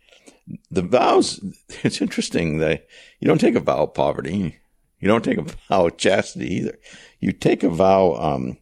the 0.71 0.83
vows, 0.83 1.41
it's 1.83 2.03
interesting 2.03 2.59
that 2.59 2.87
you 3.19 3.27
don't 3.27 3.41
take 3.41 3.55
a 3.55 3.61
vow 3.61 3.85
of 3.85 3.95
poverty. 3.95 4.59
You 5.00 5.09
don't 5.09 5.25
take 5.25 5.39
a 5.39 5.43
vow 5.43 5.87
of 5.87 5.97
chastity 5.97 6.55
either. 6.55 6.79
You 7.19 7.33
take 7.33 7.62
a 7.62 7.71
vow 7.71 8.15
um, 8.17 8.59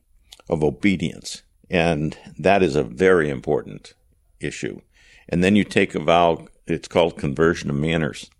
of 0.49 0.63
obedience. 0.63 1.43
And 1.69 2.17
that 2.39 2.63
is 2.63 2.77
a 2.77 2.85
very 2.85 3.29
important 3.29 3.95
issue. 4.41 4.81
And 5.29 5.43
then 5.43 5.57
you 5.57 5.65
take 5.65 5.95
a 5.95 6.01
vow, 6.01 6.47
it's 6.67 6.89
called 6.89 7.17
conversion 7.17 7.71
of 7.71 7.77
manners. 7.77 8.31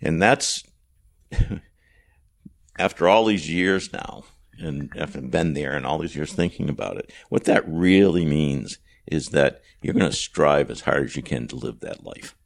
And 0.00 0.20
that's, 0.20 0.64
after 2.78 3.08
all 3.08 3.24
these 3.24 3.50
years 3.50 3.92
now, 3.92 4.24
and 4.58 4.92
after 4.96 5.20
been 5.20 5.54
there 5.54 5.72
and 5.72 5.86
all 5.86 5.98
these 5.98 6.16
years 6.16 6.32
thinking 6.32 6.68
about 6.68 6.96
it, 6.96 7.12
what 7.28 7.44
that 7.44 7.64
really 7.66 8.24
means 8.24 8.78
is 9.06 9.30
that 9.30 9.62
you're 9.80 9.94
going 9.94 10.10
to 10.10 10.16
strive 10.16 10.70
as 10.70 10.82
hard 10.82 11.04
as 11.04 11.16
you 11.16 11.22
can 11.22 11.48
to 11.48 11.56
live 11.56 11.80
that 11.80 12.04
life. 12.04 12.36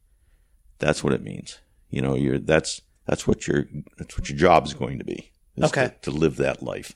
That's 0.79 1.03
what 1.03 1.13
it 1.13 1.23
means. 1.23 1.59
You 1.89 2.01
know, 2.01 2.15
you're, 2.15 2.39
that's, 2.39 2.81
that's 3.05 3.27
what 3.27 3.47
your, 3.47 3.65
that's 3.97 4.17
what 4.17 4.29
your 4.29 4.37
job 4.37 4.65
is 4.65 4.73
going 4.73 4.99
to 4.99 5.05
be. 5.05 5.31
Okay. 5.61 5.87
To, 6.01 6.11
to 6.11 6.11
live 6.11 6.37
that 6.37 6.61
life. 6.61 6.95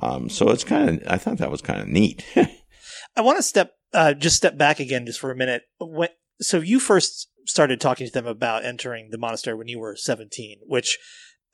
Um, 0.00 0.28
so 0.28 0.50
it's 0.50 0.64
kind 0.64 0.88
of, 0.88 1.02
I 1.06 1.18
thought 1.18 1.38
that 1.38 1.50
was 1.50 1.62
kind 1.62 1.80
of 1.80 1.88
neat. 1.88 2.24
I 3.16 3.20
want 3.20 3.38
to 3.38 3.42
step, 3.42 3.74
uh, 3.94 4.12
just 4.12 4.36
step 4.36 4.58
back 4.58 4.80
again 4.80 5.06
just 5.06 5.20
for 5.20 5.30
a 5.30 5.36
minute. 5.36 5.62
When, 5.78 6.08
so 6.40 6.58
you 6.58 6.80
first 6.80 7.28
started 7.46 7.80
talking 7.80 8.06
to 8.06 8.12
them 8.12 8.26
about 8.26 8.64
entering 8.64 9.10
the 9.10 9.18
monastery 9.18 9.56
when 9.56 9.68
you 9.68 9.78
were 9.78 9.96
17, 9.96 10.58
which 10.66 10.98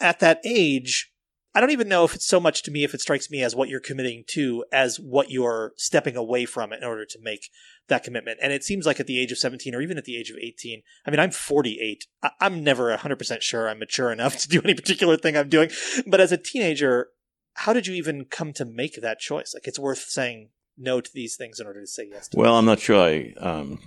at 0.00 0.20
that 0.20 0.40
age, 0.44 1.12
I 1.54 1.61
don't 1.61 1.73
even 1.73 1.88
know 1.88 2.04
if 2.04 2.14
it's 2.14 2.26
so 2.26 2.40
much 2.40 2.62
to 2.62 2.70
me 2.70 2.85
if 2.85 2.94
it 2.94 3.00
strikes 3.00 3.30
me 3.30 3.42
as 3.42 3.56
what 3.56 3.68
you're 3.68 3.80
committing 3.80 4.25
to 4.28 4.64
as 4.73 4.99
what 4.99 5.30
you're 5.30 5.73
stepping 5.76 6.16
away 6.16 6.47
from 6.47 6.73
in 6.73 6.85
order 6.85 7.04
to 7.04 7.18
make 7.20 7.50
that 7.88 8.04
commitment. 8.04 8.38
And 8.40 8.52
it 8.52 8.64
seems 8.64 8.87
like 8.87 9.00
at 9.00 9.06
the 9.06 9.20
age 9.20 9.32
of 9.32 9.38
17 9.38 9.75
or 9.75 9.82
even 9.82 9.99
at 9.99 10.04
the 10.04 10.16
age 10.16 10.30
of 10.30 10.37
18, 10.40 10.82
I 11.04 11.11
mean, 11.11 11.20
I'm 11.20 11.32
48. 11.32 12.06
I- 12.23 12.30
I'm 12.40 12.62
never 12.62 12.97
100% 12.97 13.42
sure 13.42 13.68
I'm 13.68 13.80
mature 13.80 14.12
enough 14.12 14.37
to 14.40 14.49
do 14.49 14.62
any 14.62 14.75
particular 14.75 15.16
thing 15.16 15.37
I'm 15.37 15.49
doing. 15.49 15.70
But 16.06 16.20
as 16.20 16.32
a 16.32 16.38
teenager, 16.38 17.09
how 17.54 17.73
did 17.73 17.87
you 17.87 17.94
even 17.94 18.26
come 18.26 18.52
to 18.54 18.64
make 18.64 19.00
that 19.02 19.18
choice? 19.18 19.52
Like, 19.52 19.66
it's 19.66 19.78
worth 19.78 19.99
saying 20.09 20.50
no 20.77 21.00
to 21.00 21.11
these 21.12 21.37
things 21.37 21.61
in 21.61 21.67
order 21.67 21.81
to 21.81 21.87
say 21.87 22.09
yes 22.11 22.29
to 22.29 22.39
Well, 22.39 22.57
I'm 22.57 22.65
not 22.65 22.81
sure 22.81 23.00
I, 23.03 23.35
um, 23.39 23.81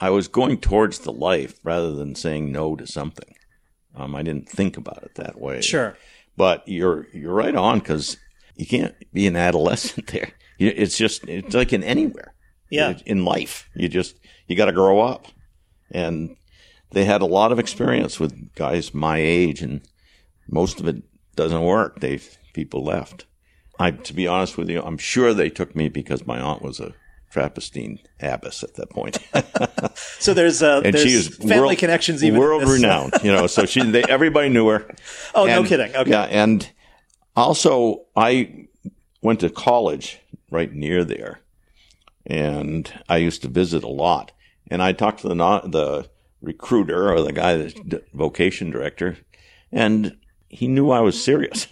I 0.00 0.10
was 0.10 0.28
going 0.28 0.58
towards 0.60 1.00
the 1.00 1.12
life 1.12 1.58
rather 1.62 1.94
than 1.94 2.14
saying 2.14 2.52
no 2.52 2.76
to 2.76 2.86
something. 2.86 3.34
Um, 3.94 4.14
I 4.14 4.22
didn't 4.22 4.48
think 4.48 4.76
about 4.76 5.02
it 5.02 5.14
that 5.16 5.40
way. 5.40 5.60
Sure. 5.60 5.96
But 6.36 6.62
you're, 6.66 7.08
you're 7.12 7.34
right 7.34 7.54
on 7.54 7.80
because 7.80 8.16
you 8.54 8.66
can't 8.66 8.94
be 9.12 9.26
an 9.26 9.36
adolescent 9.36 10.06
there. 10.12 10.32
It's 10.58 10.96
just, 10.96 11.24
it's 11.28 11.54
like 11.54 11.72
in 11.72 11.82
anywhere. 11.84 12.34
Yeah. 12.70 12.98
In 13.06 13.24
life, 13.24 13.68
you 13.74 13.88
just, 13.88 14.16
you 14.46 14.56
got 14.56 14.66
to 14.66 14.72
grow 14.72 15.00
up. 15.00 15.26
And 15.90 16.36
they 16.90 17.04
had 17.04 17.22
a 17.22 17.26
lot 17.26 17.52
of 17.52 17.58
experience 17.58 18.20
with 18.20 18.54
guys 18.54 18.92
my 18.92 19.18
age 19.18 19.62
and 19.62 19.80
most 20.48 20.80
of 20.80 20.86
it 20.86 21.02
doesn't 21.34 21.62
work. 21.62 22.00
They 22.00 22.20
people 22.52 22.84
left. 22.84 23.26
I, 23.78 23.92
to 23.92 24.12
be 24.12 24.26
honest 24.26 24.56
with 24.56 24.68
you, 24.68 24.82
I'm 24.82 24.98
sure 24.98 25.32
they 25.32 25.50
took 25.50 25.76
me 25.76 25.88
because 25.88 26.26
my 26.26 26.40
aunt 26.40 26.62
was 26.62 26.80
a 26.80 26.94
Trappistine 27.30 27.98
abbess 28.20 28.62
at 28.62 28.74
that 28.74 28.88
point. 28.88 29.18
so 30.18 30.32
there's 30.32 30.62
uh, 30.62 30.80
and 30.82 30.94
there's 30.94 31.04
she 31.04 31.12
is 31.12 31.28
family 31.36 31.60
world, 31.60 31.78
connections, 31.78 32.24
even 32.24 32.40
world 32.40 32.66
renowned. 32.66 33.12
You 33.22 33.32
know, 33.32 33.46
so 33.46 33.66
she 33.66 33.82
they, 33.82 34.02
everybody 34.04 34.48
knew 34.48 34.66
her. 34.68 34.90
Oh, 35.34 35.46
and, 35.46 35.62
no 35.62 35.68
kidding. 35.68 35.94
Okay. 35.94 36.10
Yeah, 36.10 36.22
and 36.22 36.68
also 37.36 38.06
I 38.16 38.68
went 39.20 39.40
to 39.40 39.50
college 39.50 40.20
right 40.50 40.72
near 40.72 41.04
there, 41.04 41.40
and 42.24 42.90
I 43.10 43.18
used 43.18 43.42
to 43.42 43.48
visit 43.48 43.84
a 43.84 43.88
lot. 43.88 44.32
And 44.70 44.82
I 44.82 44.92
talked 44.92 45.20
to 45.20 45.28
the 45.28 45.34
the 45.34 46.08
recruiter 46.40 47.12
or 47.12 47.20
the 47.20 47.32
guy, 47.32 47.56
the 47.58 48.02
vocation 48.14 48.70
director, 48.70 49.18
and 49.70 50.16
he 50.48 50.66
knew 50.66 50.90
I 50.90 51.00
was 51.00 51.22
serious. 51.22 51.68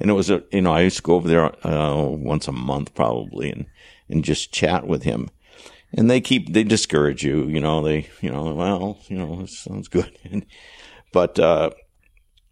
And 0.00 0.10
it 0.10 0.14
was 0.14 0.30
a, 0.30 0.42
you 0.50 0.62
know, 0.62 0.72
I 0.72 0.82
used 0.82 0.96
to 0.96 1.02
go 1.02 1.14
over 1.14 1.28
there 1.28 1.66
uh, 1.66 2.02
once 2.02 2.48
a 2.48 2.52
month 2.52 2.94
probably 2.94 3.50
and, 3.50 3.66
and 4.08 4.24
just 4.24 4.52
chat 4.52 4.86
with 4.86 5.04
him. 5.04 5.30
and 5.96 6.10
they 6.10 6.20
keep 6.20 6.52
they 6.52 6.64
discourage 6.64 7.22
you. 7.24 7.44
You 7.44 7.60
know, 7.60 7.82
they 7.82 8.08
you 8.20 8.30
know, 8.30 8.54
well, 8.54 8.98
you 9.08 9.16
know, 9.16 9.40
it 9.42 9.50
sounds 9.50 9.88
good, 9.88 10.18
but 11.12 11.38
uh, 11.38 11.70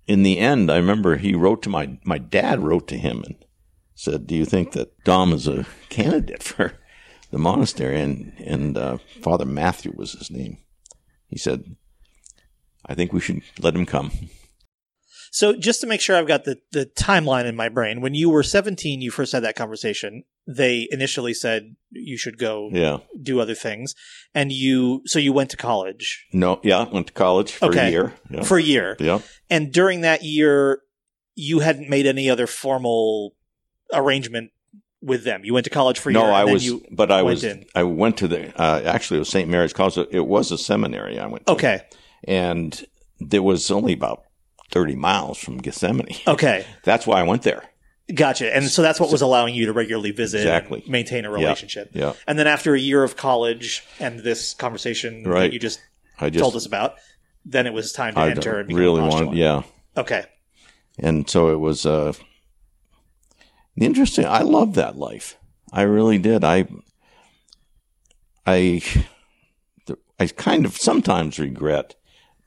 in 0.06 0.22
the 0.22 0.38
end, 0.38 0.70
I 0.70 0.76
remember 0.76 1.16
he 1.16 1.34
wrote 1.34 1.62
to 1.62 1.68
my 1.68 1.98
my 2.04 2.18
dad 2.18 2.60
wrote 2.60 2.88
to 2.88 2.98
him 2.98 3.22
and 3.26 3.36
said, 3.94 4.26
"Do 4.26 4.34
you 4.34 4.44
think 4.44 4.72
that 4.72 5.02
Dom 5.04 5.32
is 5.32 5.48
a 5.48 5.66
candidate 5.88 6.42
for 6.42 6.74
the 7.30 7.38
monastery?" 7.38 8.00
And 8.00 8.32
and 8.38 8.78
uh, 8.78 8.98
Father 9.20 9.44
Matthew 9.44 9.92
was 9.94 10.12
his 10.12 10.30
name. 10.30 10.58
He 11.26 11.38
said, 11.38 11.76
"I 12.86 12.94
think 12.94 13.12
we 13.12 13.20
should 13.20 13.42
let 13.60 13.74
him 13.74 13.86
come." 13.86 14.12
So 15.34 15.54
just 15.56 15.80
to 15.80 15.86
make 15.86 16.02
sure 16.02 16.14
I've 16.14 16.26
got 16.28 16.44
the, 16.44 16.58
the 16.72 16.84
timeline 16.84 17.46
in 17.46 17.56
my 17.56 17.70
brain, 17.70 18.02
when 18.02 18.14
you 18.14 18.28
were 18.28 18.42
17, 18.42 19.00
you 19.00 19.10
first 19.10 19.32
had 19.32 19.42
that 19.44 19.56
conversation. 19.56 20.24
They 20.46 20.86
initially 20.90 21.32
said 21.32 21.74
you 21.90 22.18
should 22.18 22.36
go 22.36 22.68
Yeah. 22.70 22.98
do 23.20 23.40
other 23.40 23.54
things. 23.54 23.94
And 24.34 24.52
you, 24.52 25.00
so 25.06 25.18
you 25.18 25.32
went 25.32 25.48
to 25.50 25.56
college 25.56 26.26
No. 26.34 26.60
Yeah. 26.62 26.84
Went 26.92 27.06
to 27.06 27.12
college 27.14 27.50
for 27.52 27.66
Okay. 27.66 27.88
a 27.88 27.90
year. 27.90 28.12
Yeah. 28.28 28.42
for 28.42 28.58
a 28.58 28.62
year. 28.62 28.96
yeah. 29.00 29.20
And 29.48 29.72
during 29.72 30.02
that 30.02 30.22
year, 30.22 30.80
you 31.34 31.60
hadn't 31.60 31.88
made 31.88 32.04
any 32.04 32.28
other 32.28 32.46
formal 32.46 33.34
arrangement 33.92 34.50
with 35.00 35.24
them. 35.24 35.46
You 35.46 35.54
went 35.54 35.64
to 35.64 35.70
college 35.70 35.98
for 35.98 36.10
a 36.10 36.12
no, 36.12 36.20
year. 36.20 36.28
and 36.28 36.36
I 36.36 36.44
was, 36.52 36.66
You, 36.66 36.84
but 36.90 37.10
I 37.10 37.22
went 37.22 37.36
was, 37.36 37.44
in. 37.44 37.64
I 37.74 37.84
went 37.84 38.18
to 38.18 38.28
the, 38.28 38.54
uh, 38.60 38.82
actually 38.84 39.16
it 39.16 39.20
was 39.20 39.30
St. 39.30 39.48
Mary's 39.48 39.72
College. 39.72 39.96
It 40.10 40.26
was 40.26 40.52
a 40.52 40.58
seminary 40.58 41.18
I 41.18 41.26
went 41.26 41.46
to. 41.46 41.52
okay. 41.52 41.80
And 42.24 42.84
there 43.18 43.42
was 43.42 43.70
only 43.70 43.94
about 43.94 44.24
30 44.72 44.96
miles 44.96 45.38
from 45.38 45.60
Gethsemani. 45.60 46.20
Okay. 46.32 46.66
That's 46.82 47.06
why 47.06 47.20
I 47.20 47.22
went 47.22 47.42
there. 47.42 47.62
Gotcha. 48.12 48.54
And 48.54 48.64
so 48.64 48.82
that's 48.82 48.98
what 48.98 49.12
was 49.12 49.22
allowing 49.22 49.54
you 49.54 49.66
to 49.66 49.72
regularly 49.72 50.10
visit, 50.10 50.40
Exactly. 50.40 50.82
maintain 50.88 51.24
a 51.24 51.30
relationship. 51.30 51.90
Yeah. 51.92 52.14
And 52.26 52.38
then 52.38 52.46
after 52.46 52.74
a 52.74 52.78
year 52.78 53.04
of 53.04 53.16
college 53.16 53.84
and 54.00 54.20
this 54.20 54.54
conversation 54.54 55.22
that 55.22 55.52
you 55.52 55.58
just 55.58 55.80
I 56.18 56.30
just, 56.30 56.42
told 56.42 56.56
us 56.56 56.66
about, 56.66 56.96
then 57.44 57.66
it 57.66 57.72
was 57.72 57.92
time 57.92 58.14
to 58.14 58.20
I 58.20 58.30
enter 58.30 58.58
and 58.58 58.68
become 58.68 58.80
really 58.80 59.02
wanted, 59.02 59.34
yeah. 59.34 59.62
Okay. 59.96 60.24
And 60.98 61.28
so 61.28 61.48
it 61.50 61.60
was, 61.60 61.86
uh, 61.86 62.12
interesting. 63.76 64.26
I 64.26 64.40
loved 64.40 64.74
that 64.74 64.96
life. 64.96 65.36
I 65.72 65.82
really 65.82 66.18
did. 66.18 66.44
I, 66.44 66.66
I, 68.46 68.82
I 70.18 70.26
kind 70.26 70.66
of 70.66 70.76
sometimes 70.76 71.38
regret 71.38 71.94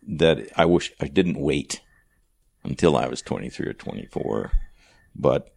that 0.08 0.48
I 0.56 0.66
wish 0.66 0.94
I 1.00 1.08
didn't 1.08 1.40
wait 1.40 1.82
until 2.66 2.96
I 2.98 3.08
was 3.08 3.22
23 3.22 3.68
or 3.68 3.74
24. 3.74 4.52
But 5.16 5.54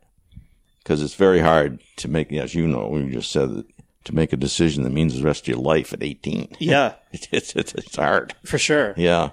because 0.83 1.03
it's 1.03 1.15
very 1.15 1.41
hard 1.41 1.81
to 1.97 2.09
make, 2.09 2.33
as 2.33 2.55
you 2.55 2.67
know, 2.67 2.89
we 2.89 3.11
just 3.11 3.31
said 3.33 3.51
that 3.55 3.67
to 4.05 4.15
make 4.15 4.33
a 4.33 4.37
decision 4.37 4.85
that 4.85 4.93
means 4.93 5.17
the 5.19 5.23
rest 5.25 5.43
of 5.45 5.49
your 5.49 5.59
life 5.59 5.93
at 5.93 6.03
18. 6.03 6.57
Yeah, 6.59 6.95
It's, 7.13 7.55
it's, 7.55 7.75
it's 7.75 7.97
hard. 7.97 8.35
for 8.45 8.57
sure. 8.59 8.95
Yeah. 8.97 9.31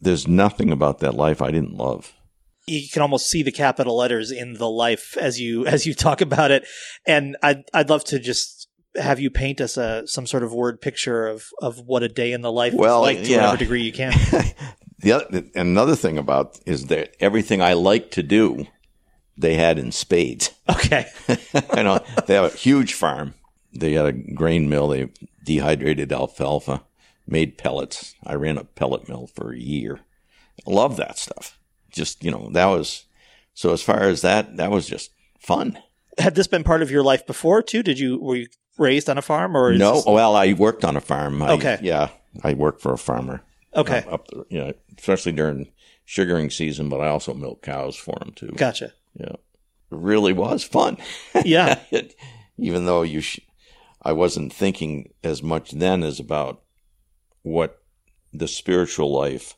There's 0.00 0.26
nothing 0.26 0.70
about 0.72 0.98
that 1.00 1.14
life 1.14 1.42
I 1.42 1.50
didn't 1.50 1.74
love. 1.76 2.12
You 2.66 2.88
can 2.92 3.02
almost 3.02 3.28
see 3.28 3.42
the 3.42 3.52
capital 3.52 3.96
letters 3.96 4.30
in 4.30 4.54
the 4.54 4.68
life 4.68 5.16
as 5.18 5.38
you 5.40 5.66
as 5.74 5.86
you 5.86 5.94
talk 5.94 6.20
about 6.22 6.50
it. 6.50 6.66
And 7.06 7.36
I'd 7.42 7.64
I'd 7.74 7.90
love 7.90 8.04
to 8.04 8.18
just 8.18 8.68
have 8.96 9.20
you 9.20 9.30
paint 9.30 9.60
us 9.60 9.76
a 9.76 10.06
some 10.06 10.26
sort 10.26 10.42
of 10.42 10.52
word 10.52 10.80
picture 10.80 11.26
of 11.26 11.44
of 11.60 11.80
what 11.86 12.02
a 12.02 12.08
day 12.08 12.32
in 12.32 12.40
the 12.40 12.50
life 12.50 12.72
Well, 12.74 13.04
is 13.04 13.16
like 13.16 13.24
to 13.26 13.30
yeah. 13.30 13.36
whatever 13.38 13.56
degree 13.58 13.82
you 13.82 13.92
can. 13.92 14.12
The 15.00 15.12
other, 15.12 15.44
another 15.54 15.96
thing 15.96 16.18
about 16.18 16.58
is 16.66 16.86
that 16.86 17.16
everything 17.20 17.62
I 17.62 17.72
like 17.72 18.10
to 18.12 18.22
do, 18.22 18.66
they 19.36 19.54
had 19.54 19.78
in 19.78 19.92
spades. 19.92 20.50
Okay. 20.70 21.06
I 21.72 21.82
know 21.82 22.00
they 22.26 22.34
have 22.34 22.52
a 22.54 22.56
huge 22.56 22.94
farm. 22.94 23.34
They 23.72 23.92
had 23.94 24.06
a 24.06 24.12
grain 24.12 24.68
mill. 24.68 24.88
They 24.88 25.08
dehydrated 25.44 26.12
alfalfa, 26.12 26.82
made 27.26 27.58
pellets. 27.58 28.14
I 28.24 28.34
ran 28.34 28.56
a 28.58 28.64
pellet 28.64 29.08
mill 29.08 29.26
for 29.34 29.52
a 29.52 29.58
year. 29.58 30.00
Love 30.66 30.96
that 30.96 31.18
stuff. 31.18 31.58
Just 31.90 32.22
you 32.24 32.30
know 32.30 32.50
that 32.52 32.66
was 32.66 33.04
so. 33.54 33.72
As 33.72 33.82
far 33.82 34.02
as 34.04 34.22
that, 34.22 34.56
that 34.58 34.70
was 34.70 34.86
just 34.86 35.10
fun. 35.40 35.78
Had 36.18 36.34
this 36.34 36.46
been 36.46 36.64
part 36.64 36.82
of 36.82 36.90
your 36.90 37.02
life 37.02 37.26
before 37.26 37.62
too? 37.62 37.82
Did 37.82 37.98
you 37.98 38.18
were 38.18 38.36
you 38.36 38.46
raised 38.78 39.08
on 39.10 39.18
a 39.18 39.22
farm 39.22 39.56
or 39.56 39.72
is 39.72 39.78
No, 39.78 39.96
this- 39.96 40.04
well, 40.06 40.34
I 40.36 40.52
worked 40.54 40.84
on 40.84 40.96
a 40.96 41.00
farm. 41.00 41.42
I, 41.42 41.50
Okay. 41.52 41.78
yeah, 41.82 42.10
I 42.44 42.54
worked 42.54 42.80
for 42.80 42.92
a 42.92 42.98
farmer. 42.98 43.42
Okay. 43.74 43.98
up, 43.98 44.12
up 44.12 44.26
the, 44.28 44.44
you 44.48 44.58
know, 44.58 44.72
especially 44.98 45.32
during 45.32 45.70
sugaring 46.04 46.50
season. 46.50 46.88
But 46.88 47.00
I 47.00 47.08
also 47.08 47.34
milk 47.34 47.62
cows 47.62 47.96
for 47.96 48.16
them 48.18 48.32
too. 48.34 48.52
Gotcha. 48.56 48.92
Yeah, 49.14 49.32
it 49.32 49.38
really 49.90 50.32
was 50.32 50.62
fun. 50.64 50.98
Yeah. 51.44 51.78
It- 51.90 52.14
even 52.58 52.84
though 52.84 53.00
you, 53.02 53.20
sh- 53.22 53.40
I 54.02 54.12
wasn't 54.12 54.52
thinking 54.52 55.12
as 55.24 55.42
much 55.42 55.70
then 55.70 56.02
as 56.02 56.20
about 56.20 56.62
what 57.42 57.82
the 58.32 58.48
spiritual 58.48 59.12
life. 59.12 59.56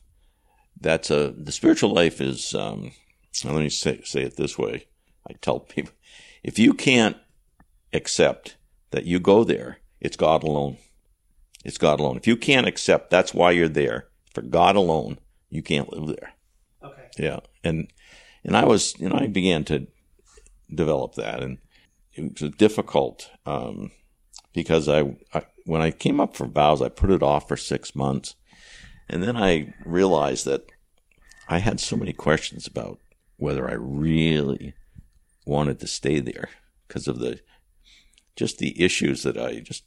That's 0.79 1.11
a 1.11 1.33
the 1.37 1.51
spiritual 1.51 1.93
life 1.93 2.19
is. 2.19 2.53
Um, 2.55 2.91
let 3.43 3.55
me 3.55 3.69
say 3.69 4.01
say 4.03 4.23
it 4.23 4.35
this 4.37 4.57
way. 4.57 4.87
I 5.29 5.33
tell 5.41 5.59
people, 5.59 5.93
if 6.43 6.59
you 6.59 6.73
can't 6.73 7.15
accept 7.93 8.57
that 8.91 9.05
you 9.05 9.19
go 9.19 9.43
there, 9.43 9.77
it's 10.01 10.17
God 10.17 10.43
alone. 10.43 10.77
It's 11.63 11.77
God 11.77 11.99
alone. 11.99 12.17
If 12.17 12.27
you 12.27 12.35
can't 12.35 12.67
accept 12.67 13.09
that's 13.09 13.33
why 13.33 13.51
you're 13.51 13.69
there 13.69 14.07
for 14.33 14.41
God 14.41 14.75
alone, 14.75 15.17
you 15.49 15.61
can't 15.61 15.91
live 15.91 16.15
there. 16.15 16.33
Okay. 16.83 17.07
Yeah, 17.17 17.39
and 17.63 17.91
and 18.43 18.57
I 18.57 18.65
was, 18.65 18.97
you 18.99 19.09
know, 19.09 19.15
I 19.15 19.27
began 19.27 19.63
to 19.65 19.87
develop 20.73 21.15
that, 21.15 21.41
and 21.41 21.59
it 22.13 22.41
was 22.41 22.51
difficult 22.51 23.29
um, 23.45 23.91
because 24.53 24.89
I, 24.89 25.15
I, 25.33 25.43
when 25.65 25.81
I 25.81 25.91
came 25.91 26.19
up 26.19 26.35
for 26.35 26.47
vows, 26.47 26.81
I 26.81 26.89
put 26.89 27.11
it 27.11 27.23
off 27.23 27.47
for 27.47 27.57
six 27.57 27.95
months, 27.95 28.35
and 29.07 29.23
then 29.23 29.37
I 29.37 29.73
realized 29.85 30.45
that 30.45 30.65
I 31.47 31.59
had 31.59 31.79
so 31.79 31.95
many 31.95 32.13
questions 32.13 32.67
about 32.67 32.99
whether 33.37 33.69
I 33.69 33.73
really 33.73 34.73
wanted 35.45 35.79
to 35.79 35.87
stay 35.87 36.19
there 36.19 36.49
because 36.87 37.07
of 37.07 37.19
the 37.19 37.39
just 38.35 38.57
the 38.57 38.81
issues 38.81 39.23
that 39.23 39.37
I 39.37 39.59
just 39.59 39.83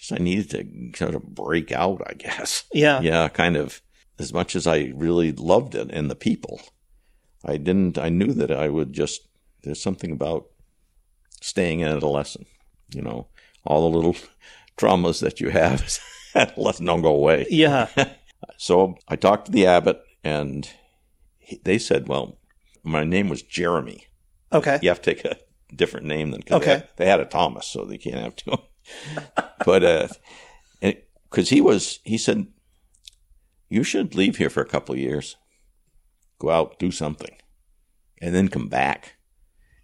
just 0.00 0.12
I 0.12 0.16
needed 0.22 0.50
to 0.50 0.98
sort 0.98 1.14
of 1.14 1.22
break 1.34 1.70
out, 1.72 2.00
I 2.06 2.14
guess 2.14 2.64
Yeah. 2.72 3.00
yeah, 3.00 3.28
kind 3.28 3.56
of. 3.56 3.82
As 4.18 4.34
much 4.34 4.54
as 4.54 4.66
I 4.66 4.92
really 4.94 5.32
loved 5.32 5.74
it 5.74 5.90
and 5.90 6.10
the 6.10 6.14
people, 6.14 6.60
I 7.44 7.56
didn't. 7.56 7.96
I 7.96 8.10
knew 8.10 8.34
that 8.34 8.50
I 8.50 8.68
would 8.68 8.92
just. 8.92 9.26
There's 9.62 9.80
something 9.82 10.12
about 10.12 10.44
staying 11.40 11.80
in 11.80 11.88
adolescent. 11.88 12.46
You 12.94 13.00
know, 13.00 13.28
all 13.64 13.90
the 13.90 13.96
little 13.96 14.16
traumas 14.76 15.20
that 15.20 15.40
you 15.40 15.48
have 15.48 15.82
as 15.86 16.00
adolescent 16.34 16.86
don't 16.86 17.00
go 17.00 17.14
away. 17.14 17.46
Yeah. 17.48 17.88
So 18.58 18.96
I 19.08 19.16
talked 19.16 19.46
to 19.46 19.52
the 19.52 19.64
abbot, 19.66 20.02
and 20.22 20.68
he, 21.38 21.58
they 21.64 21.78
said, 21.78 22.06
"Well, 22.06 22.38
my 22.82 23.04
name 23.04 23.30
was 23.30 23.40
Jeremy. 23.42 24.06
Okay. 24.52 24.78
You 24.82 24.90
have 24.90 25.00
to 25.00 25.14
take 25.14 25.24
a 25.24 25.38
different 25.74 26.06
name 26.06 26.30
than 26.30 26.42
Okay. 26.50 26.64
They 26.66 26.72
had, 26.72 26.88
they 26.96 27.06
had 27.06 27.20
a 27.20 27.24
Thomas, 27.24 27.66
so 27.66 27.86
they 27.86 27.96
can't 27.96 28.20
have 28.20 28.36
two. 28.36 28.52
But 29.64 29.84
uh, 29.84 30.08
because 31.30 31.50
he 31.50 31.60
was, 31.60 32.00
he 32.04 32.18
said, 32.18 32.48
you 33.68 33.84
should 33.84 34.14
leave 34.14 34.36
here 34.36 34.50
for 34.50 34.60
a 34.60 34.68
couple 34.68 34.94
of 34.94 35.00
years, 35.00 35.36
go 36.38 36.50
out, 36.50 36.78
do 36.78 36.90
something, 36.90 37.36
and 38.20 38.34
then 38.34 38.48
come 38.48 38.68
back. 38.68 39.16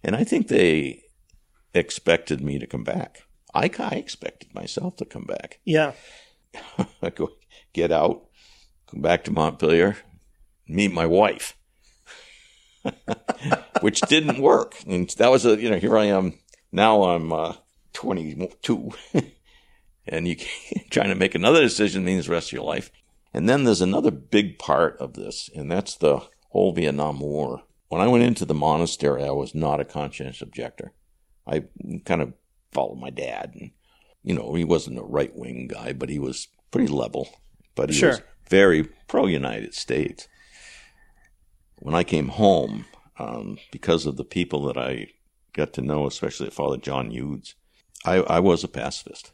And 0.02 0.16
I 0.16 0.24
think 0.24 0.48
they 0.48 1.02
expected 1.72 2.40
me 2.40 2.58
to 2.58 2.66
come 2.66 2.84
back. 2.84 3.22
I, 3.54 3.70
I 3.78 3.94
expected 3.94 4.54
myself 4.54 4.96
to 4.96 5.04
come 5.04 5.24
back. 5.24 5.60
Yeah. 5.64 5.92
I 7.00 7.10
go 7.14 7.30
get 7.72 7.92
out, 7.92 8.26
come 8.90 9.02
back 9.02 9.24
to 9.24 9.30
Montpelier, 9.30 9.96
meet 10.68 10.92
my 10.92 11.06
wife, 11.06 11.56
which 13.80 14.00
didn't 14.02 14.40
work. 14.40 14.74
And 14.86 15.08
that 15.10 15.30
was 15.30 15.46
a 15.46 15.60
you 15.60 15.70
know 15.70 15.78
here 15.78 15.96
I 15.96 16.06
am 16.06 16.38
now 16.72 17.04
I'm 17.04 17.32
uh, 17.32 17.54
22, 17.96 18.90
and 20.06 20.28
you 20.28 20.36
trying 20.90 21.08
to 21.08 21.14
make 21.14 21.34
another 21.34 21.62
decision 21.62 22.04
means 22.04 22.26
the 22.26 22.32
rest 22.32 22.48
of 22.48 22.52
your 22.52 22.62
life. 22.62 22.90
And 23.32 23.48
then 23.48 23.64
there's 23.64 23.80
another 23.80 24.10
big 24.10 24.58
part 24.58 24.98
of 24.98 25.14
this, 25.14 25.48
and 25.54 25.70
that's 25.72 25.96
the 25.96 26.20
whole 26.50 26.72
Vietnam 26.72 27.20
War. 27.20 27.62
When 27.88 28.02
I 28.02 28.06
went 28.08 28.24
into 28.24 28.44
the 28.44 28.54
monastery, 28.54 29.24
I 29.24 29.30
was 29.30 29.54
not 29.54 29.80
a 29.80 29.84
conscientious 29.84 30.42
objector. 30.42 30.92
I 31.46 31.64
kind 32.04 32.20
of 32.20 32.34
followed 32.72 32.98
my 32.98 33.10
dad, 33.10 33.54
and 33.58 33.70
you 34.22 34.34
know 34.34 34.54
he 34.54 34.64
wasn't 34.64 34.98
a 34.98 35.02
right 35.02 35.34
wing 35.34 35.68
guy, 35.68 35.92
but 35.94 36.10
he 36.10 36.18
was 36.18 36.48
pretty 36.70 36.88
level. 36.88 37.28
But 37.74 37.90
he 37.90 37.96
Sure. 37.96 38.10
was 38.10 38.22
very 38.50 38.84
pro 39.08 39.26
United 39.26 39.74
States. 39.74 40.28
When 41.78 41.94
I 41.94 42.04
came 42.04 42.28
home, 42.28 42.84
um, 43.18 43.58
because 43.70 44.04
of 44.06 44.16
the 44.16 44.24
people 44.24 44.64
that 44.64 44.76
I 44.76 45.08
got 45.54 45.72
to 45.74 45.82
know, 45.82 46.06
especially 46.06 46.50
Father 46.50 46.76
John 46.76 47.10
Hughes, 47.10 47.54
I, 48.06 48.16
I 48.20 48.40
was 48.40 48.64
a 48.64 48.68
pacifist. 48.68 49.32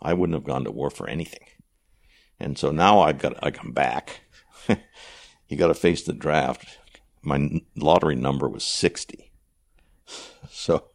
I 0.00 0.14
wouldn't 0.14 0.36
have 0.36 0.44
gone 0.44 0.64
to 0.64 0.70
war 0.70 0.90
for 0.90 1.08
anything. 1.08 1.46
And 2.38 2.56
so 2.58 2.70
now 2.70 3.00
I've 3.00 3.18
got 3.18 3.42
I 3.42 3.50
come 3.50 3.72
back. 3.72 4.20
you 4.68 5.56
got 5.56 5.68
to 5.68 5.74
face 5.74 6.02
the 6.02 6.12
draft. 6.12 6.78
My 7.22 7.60
lottery 7.76 8.16
number 8.16 8.48
was 8.48 8.64
sixty, 8.64 9.32
so 10.50 10.88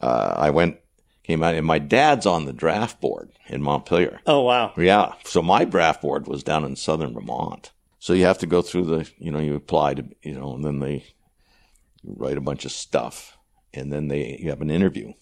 uh, 0.00 0.34
I 0.36 0.50
went 0.50 0.78
came 1.24 1.42
out, 1.42 1.54
and 1.54 1.66
my 1.66 1.78
dad's 1.78 2.24
on 2.24 2.44
the 2.44 2.52
draft 2.52 3.00
board 3.00 3.32
in 3.48 3.62
Montpelier. 3.62 4.20
Oh 4.26 4.42
wow. 4.42 4.72
Yeah. 4.76 5.14
So 5.24 5.42
my 5.42 5.64
draft 5.64 6.02
board 6.02 6.28
was 6.28 6.44
down 6.44 6.64
in 6.64 6.76
southern 6.76 7.14
Vermont. 7.14 7.72
So 7.98 8.12
you 8.12 8.24
have 8.26 8.38
to 8.38 8.46
go 8.46 8.62
through 8.62 8.84
the, 8.84 9.10
you 9.18 9.32
know, 9.32 9.40
you 9.40 9.56
apply 9.56 9.94
to, 9.94 10.04
you 10.22 10.34
know, 10.34 10.54
and 10.54 10.64
then 10.64 10.78
they 10.78 11.04
write 12.04 12.36
a 12.36 12.42
bunch 12.42 12.64
of 12.64 12.70
stuff, 12.70 13.36
and 13.74 13.92
then 13.92 14.06
they 14.06 14.38
you 14.40 14.50
have 14.50 14.60
an 14.60 14.70
interview, 14.70 15.12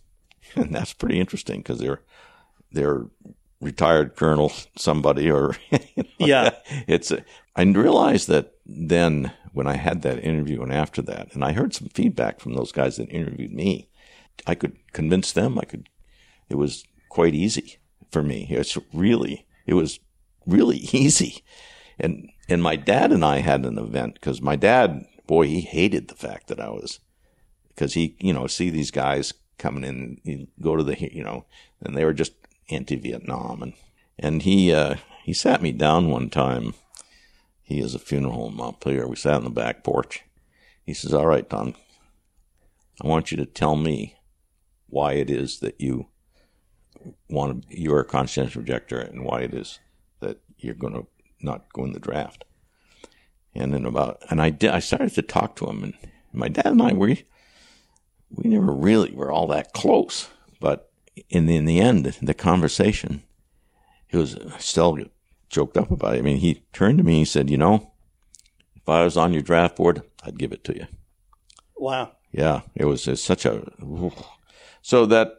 and 0.56 0.74
that's 0.74 0.92
pretty 0.92 1.18
interesting 1.20 1.58
because 1.60 1.78
they're 1.78 2.00
they're 2.72 3.04
retired 3.60 4.16
colonel 4.16 4.52
somebody 4.76 5.30
or 5.30 5.56
you 5.70 5.78
know, 5.96 6.04
Yeah. 6.18 6.50
it's 6.86 7.10
a, 7.10 7.24
I 7.56 7.62
realized 7.62 8.28
that 8.28 8.54
then 8.66 9.32
when 9.52 9.66
I 9.66 9.76
had 9.76 10.02
that 10.02 10.22
interview 10.24 10.60
and 10.62 10.72
after 10.72 11.00
that, 11.02 11.32
and 11.34 11.44
I 11.44 11.52
heard 11.52 11.72
some 11.74 11.88
feedback 11.88 12.40
from 12.40 12.54
those 12.54 12.72
guys 12.72 12.96
that 12.96 13.08
interviewed 13.10 13.52
me, 13.52 13.88
I 14.46 14.54
could 14.56 14.76
convince 14.92 15.32
them. 15.32 15.58
I 15.58 15.64
could. 15.64 15.88
It 16.48 16.56
was 16.56 16.84
quite 17.08 17.34
easy 17.34 17.78
for 18.10 18.22
me. 18.22 18.48
It's 18.50 18.76
really. 18.92 19.46
It 19.66 19.74
was 19.74 20.00
really 20.44 20.76
easy, 20.92 21.42
and 22.00 22.28
and 22.48 22.62
my 22.62 22.74
dad 22.76 23.12
and 23.12 23.24
I 23.24 23.38
had 23.38 23.64
an 23.64 23.78
event 23.78 24.14
because 24.14 24.42
my 24.42 24.56
dad, 24.56 25.06
boy, 25.28 25.46
he 25.46 25.60
hated 25.60 26.08
the 26.08 26.16
fact 26.16 26.48
that 26.48 26.58
I 26.60 26.68
was 26.70 26.98
because 27.68 27.94
he, 27.94 28.16
you 28.18 28.32
know, 28.32 28.48
see 28.48 28.70
these 28.70 28.90
guys 28.90 29.32
coming 29.58 29.84
in, 29.84 30.20
he 30.24 30.48
go 30.60 30.76
to 30.76 30.82
the, 30.82 30.96
you 30.98 31.22
know, 31.22 31.44
and 31.80 31.96
they 31.96 32.04
were 32.04 32.12
just 32.12 32.32
anti-Vietnam, 32.70 33.62
and 33.62 33.72
and 34.18 34.42
he 34.42 34.72
uh, 34.72 34.96
he 35.24 35.32
sat 35.32 35.62
me 35.62 35.72
down 35.72 36.10
one 36.10 36.30
time. 36.30 36.74
He 37.62 37.80
has 37.80 37.94
a 37.94 37.98
funeral 37.98 38.48
in 38.48 38.56
Montpelier. 38.56 39.08
We 39.08 39.16
sat 39.16 39.34
on 39.34 39.44
the 39.44 39.50
back 39.50 39.84
porch. 39.84 40.22
He 40.84 40.94
says, 40.94 41.14
"All 41.14 41.26
right, 41.26 41.48
Tom, 41.48 41.74
I 43.02 43.06
want 43.06 43.30
you 43.30 43.36
to 43.38 43.46
tell 43.46 43.76
me 43.76 44.16
why 44.88 45.14
it 45.14 45.30
is 45.30 45.60
that 45.60 45.80
you 45.80 46.08
want 47.28 47.68
to, 47.68 47.80
you're 47.80 48.00
a 48.00 48.04
conscientious 48.04 48.56
objector, 48.56 49.00
and 49.00 49.24
why 49.24 49.40
it 49.40 49.54
is 49.54 49.80
that 50.20 50.38
you're 50.58 50.74
going 50.74 50.94
to 50.94 51.06
not 51.40 51.72
go 51.72 51.84
in 51.84 51.92
the 51.92 52.00
draft." 52.00 52.44
And 53.54 53.72
then 53.72 53.86
about, 53.86 54.20
and 54.30 54.42
I 54.42 54.50
did, 54.50 54.70
I 54.70 54.80
started 54.80 55.14
to 55.14 55.22
talk 55.22 55.54
to 55.56 55.66
him, 55.66 55.84
and 55.84 55.94
my 56.32 56.48
dad 56.48 56.66
and 56.66 56.82
I 56.82 56.92
we 56.92 57.24
we 58.36 58.50
never 58.50 58.72
really 58.72 59.12
were 59.12 59.32
all 59.32 59.46
that 59.48 59.72
close, 59.72 60.28
but 60.60 60.90
in 61.28 61.46
the, 61.46 61.56
in 61.56 61.64
the 61.64 61.80
end, 61.80 62.04
the 62.04 62.34
conversation, 62.34 63.22
it 64.10 64.16
was 64.16 64.36
still 64.58 64.98
joked 65.48 65.76
up 65.76 65.90
about 65.90 66.14
it. 66.14 66.18
I 66.18 66.22
mean, 66.22 66.38
he 66.38 66.62
turned 66.72 66.98
to 66.98 67.04
me, 67.04 67.18
he 67.18 67.24
said, 67.24 67.50
"You 67.50 67.58
know, 67.58 67.92
if 68.76 68.88
I 68.88 69.04
was 69.04 69.16
on 69.16 69.32
your 69.32 69.42
draft 69.42 69.76
board, 69.76 70.02
I'd 70.22 70.38
give 70.38 70.52
it 70.52 70.64
to 70.64 70.74
you." 70.74 70.86
Wow. 71.76 72.12
Yeah, 72.32 72.62
it 72.74 72.86
was 72.86 73.06
it's 73.06 73.22
such 73.22 73.46
a 73.46 73.62
so 74.82 75.06
that 75.06 75.38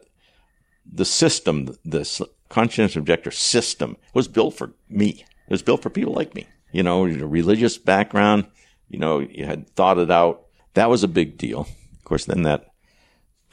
the 0.90 1.04
system, 1.04 1.76
this 1.84 2.22
conscientious 2.48 2.96
objector 2.96 3.30
system, 3.30 3.96
was 4.14 4.28
built 4.28 4.54
for 4.54 4.72
me. 4.88 5.24
It 5.46 5.50
was 5.50 5.62
built 5.62 5.82
for 5.82 5.90
people 5.90 6.14
like 6.14 6.34
me. 6.34 6.46
You 6.72 6.82
know, 6.82 7.04
your 7.04 7.28
religious 7.28 7.78
background. 7.78 8.46
You 8.88 8.98
know, 8.98 9.18
you 9.18 9.44
had 9.44 9.68
thought 9.70 9.98
it 9.98 10.10
out. 10.10 10.46
That 10.74 10.90
was 10.90 11.02
a 11.02 11.08
big 11.08 11.38
deal. 11.38 11.60
Of 11.60 12.04
course, 12.04 12.24
then 12.24 12.42
that 12.42 12.72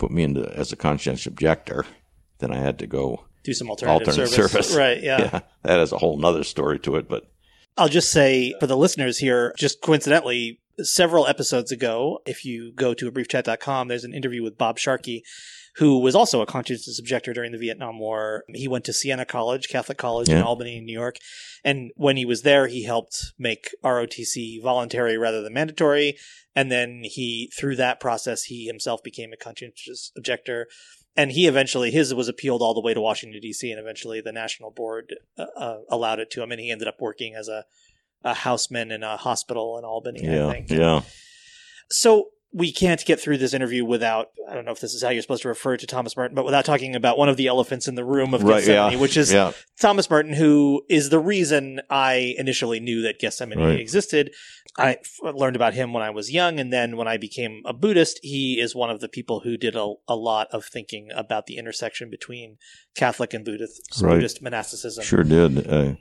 put 0.03 0.11
me 0.11 0.23
into 0.23 0.43
as 0.57 0.71
a 0.73 0.75
conscientious 0.75 1.25
objector. 1.27 1.85
Then 2.39 2.51
I 2.51 2.57
had 2.57 2.79
to 2.79 2.87
go 2.87 3.23
Do 3.43 3.53
some 3.53 3.69
alternative, 3.69 4.07
alternate 4.09 4.27
service. 4.29 4.51
service. 4.51 4.75
Right. 4.77 5.01
Yeah. 5.01 5.19
yeah, 5.21 5.39
that 5.63 5.79
has 5.79 5.93
a 5.93 5.97
whole 5.97 6.17
nother 6.17 6.43
story 6.43 6.77
to 6.79 6.97
it. 6.97 7.07
But 7.07 7.23
I'll 7.77 7.87
just 7.89 8.11
say 8.11 8.53
for 8.59 8.67
the 8.67 8.75
listeners 8.75 9.17
here, 9.17 9.53
just 9.57 9.81
coincidentally, 9.81 10.59
several 10.79 11.27
episodes 11.27 11.71
ago, 11.71 12.19
if 12.25 12.45
you 12.45 12.71
go 12.73 12.93
to 12.93 13.07
a 13.07 13.11
abriefchat.com, 13.11 13.87
there's 13.87 14.03
an 14.03 14.13
interview 14.13 14.43
with 14.43 14.57
Bob 14.57 14.77
Sharkey, 14.77 15.23
who 15.77 15.99
was 15.99 16.15
also 16.15 16.41
a 16.41 16.45
conscientious 16.45 16.99
objector 16.99 17.33
during 17.33 17.51
the 17.51 17.57
Vietnam 17.57 17.99
War. 17.99 18.43
He 18.53 18.67
went 18.67 18.85
to 18.85 18.93
Siena 18.93 19.25
College, 19.25 19.69
Catholic 19.69 19.97
College 19.97 20.29
in 20.29 20.41
Albany, 20.41 20.79
New 20.81 20.93
York. 20.93 21.17
And 21.63 21.91
when 21.95 22.17
he 22.17 22.25
was 22.25 22.43
there, 22.43 22.67
he 22.67 22.83
helped 22.83 23.33
make 23.39 23.69
ROTC 23.83 24.61
voluntary 24.61 25.17
rather 25.17 25.41
than 25.41 25.53
mandatory. 25.53 26.17
And 26.55 26.71
then 26.71 27.01
he, 27.03 27.51
through 27.57 27.77
that 27.77 27.99
process, 27.99 28.43
he 28.43 28.65
himself 28.65 29.01
became 29.03 29.33
a 29.33 29.37
conscientious 29.37 30.11
objector. 30.15 30.67
And 31.15 31.31
he 31.31 31.47
eventually, 31.47 31.91
his 31.91 32.13
was 32.13 32.27
appealed 32.27 32.61
all 32.61 32.73
the 32.73 32.81
way 32.81 32.93
to 32.93 33.01
Washington, 33.01 33.39
D.C., 33.39 33.69
and 33.69 33.79
eventually 33.79 34.21
the 34.21 34.31
national 34.31 34.71
board 34.71 35.15
uh, 35.37 35.45
uh, 35.55 35.77
allowed 35.89 36.19
it 36.19 36.31
to 36.31 36.43
him. 36.43 36.51
And 36.51 36.59
he 36.59 36.71
ended 36.71 36.87
up 36.87 36.99
working 36.99 37.35
as 37.35 37.47
a, 37.47 37.65
a 38.23 38.33
houseman 38.33 38.91
in 38.91 39.03
a 39.03 39.17
hospital 39.17 39.77
in 39.77 39.85
Albany, 39.85 40.27
I 40.27 40.33
yeah, 40.33 40.51
think. 40.51 40.69
yeah, 40.69 41.01
So 41.89 42.29
we 42.55 42.71
can't 42.71 43.03
get 43.03 43.19
through 43.19 43.39
this 43.39 43.51
interview 43.53 43.83
without, 43.83 44.27
I 44.47 44.53
don't 44.53 44.63
know 44.63 44.71
if 44.71 44.79
this 44.79 44.93
is 44.93 45.01
how 45.01 45.09
you're 45.09 45.23
supposed 45.23 45.41
to 45.41 45.47
refer 45.47 45.75
to 45.75 45.87
Thomas 45.87 46.15
Merton, 46.15 46.35
but 46.35 46.45
without 46.45 46.65
talking 46.65 46.95
about 46.95 47.17
one 47.17 47.27
of 47.27 47.35
the 47.35 47.47
elephants 47.47 47.87
in 47.87 47.95
the 47.95 48.03
room 48.05 48.33
of 48.35 48.43
right, 48.43 48.63
Gethsemani, 48.63 48.91
yeah, 48.91 48.99
which 48.99 49.17
is 49.17 49.33
yeah, 49.33 49.53
Thomas 49.81 50.07
Merton, 50.07 50.33
who 50.33 50.83
is 50.87 51.09
the 51.09 51.17
reason 51.19 51.81
I 51.89 52.35
initially 52.37 52.79
knew 52.79 53.01
that 53.01 53.19
Gethsemani 53.19 53.55
Right. 53.57 53.79
existed. 53.79 54.31
I 54.77 54.93
f- 55.01 55.33
learned 55.35 55.55
about 55.55 55.73
him 55.73 55.93
when 55.93 56.03
I 56.03 56.11
was 56.11 56.31
young, 56.31 56.59
and 56.59 56.71
then 56.71 56.95
when 56.95 57.07
I 57.07 57.17
became 57.17 57.61
a 57.65 57.73
Buddhist, 57.73 58.19
he 58.21 58.59
is 58.59 58.75
one 58.75 58.91
of 58.91 58.99
the 59.01 59.09
people 59.09 59.39
who 59.39 59.57
did 59.57 59.75
a, 59.75 59.93
a 60.07 60.15
lot 60.15 60.47
of 60.51 60.63
thinking 60.65 61.09
about 61.15 61.47
the 61.47 61.57
intersection 61.57 62.11
between 62.11 62.57
Catholic 62.95 63.33
and 63.33 63.43
Buddhist, 63.43 63.81
Right. 64.01 64.11
Buddhist 64.15 64.43
monasticism. 64.43 65.03
Sure 65.03 65.23
did. 65.23 65.67
Uh, 65.67 65.95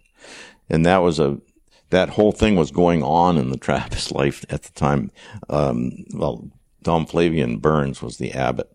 and 0.68 0.84
that 0.84 0.98
was 0.98 1.18
a 1.18 1.38
that 1.92 2.08
whole 2.10 2.32
thing 2.32 2.56
was 2.56 2.70
going 2.70 3.02
on 3.02 3.36
in 3.38 3.50
the 3.50 3.56
Trappist 3.58 4.10
life 4.12 4.44
at 4.50 4.62
the 4.64 4.72
time. 4.72 5.10
Um, 5.48 6.04
well, 6.12 6.50
Dom 6.82 7.06
Flavian 7.06 7.58
Burns 7.58 8.02
was 8.02 8.16
the 8.16 8.32
abbot, 8.32 8.74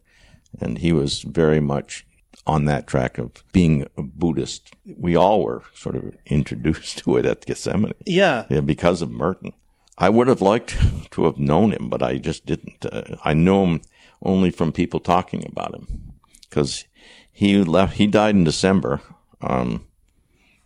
and 0.62 0.78
he 0.78 0.94
was 0.94 1.24
very 1.24 1.60
much 1.60 2.06
on 2.46 2.66
that 2.66 2.88
track 2.88 3.18
of 3.18 3.44
being 3.52 3.86
a 3.98 4.04
Buddhist. 4.04 4.74
We 4.86 5.18
all 5.18 5.44
were 5.44 5.64
sort 5.74 5.96
of 5.96 6.16
introduced 6.28 6.98
to 7.04 7.18
it 7.18 7.26
at 7.26 7.42
Gethsemani 7.46 7.94
Yeah. 8.06 8.46
yeah, 8.50 8.62
because 8.62 9.02
of 9.02 9.10
Merton. 9.12 9.52
I 9.98 10.10
would 10.10 10.28
have 10.28 10.42
liked 10.42 10.78
to 11.12 11.26
have 11.26 11.40
known 11.40 11.72
him, 11.72 11.90
but 11.90 12.04
I 12.04 12.20
just 12.20 12.46
didn't. 12.46 12.86
Uh, 12.86 13.18
I 13.26 13.34
know 13.34 13.66
him 13.66 13.82
only 14.22 14.52
from 14.52 14.72
people 14.72 15.00
talking 15.00 15.44
about 15.46 15.74
him 15.74 16.14
because 16.50 16.86
he 17.32 17.58
left. 17.64 17.98
He 17.98 18.06
died 18.06 18.36
in 18.36 18.44
December, 18.44 19.02
um, 19.42 19.87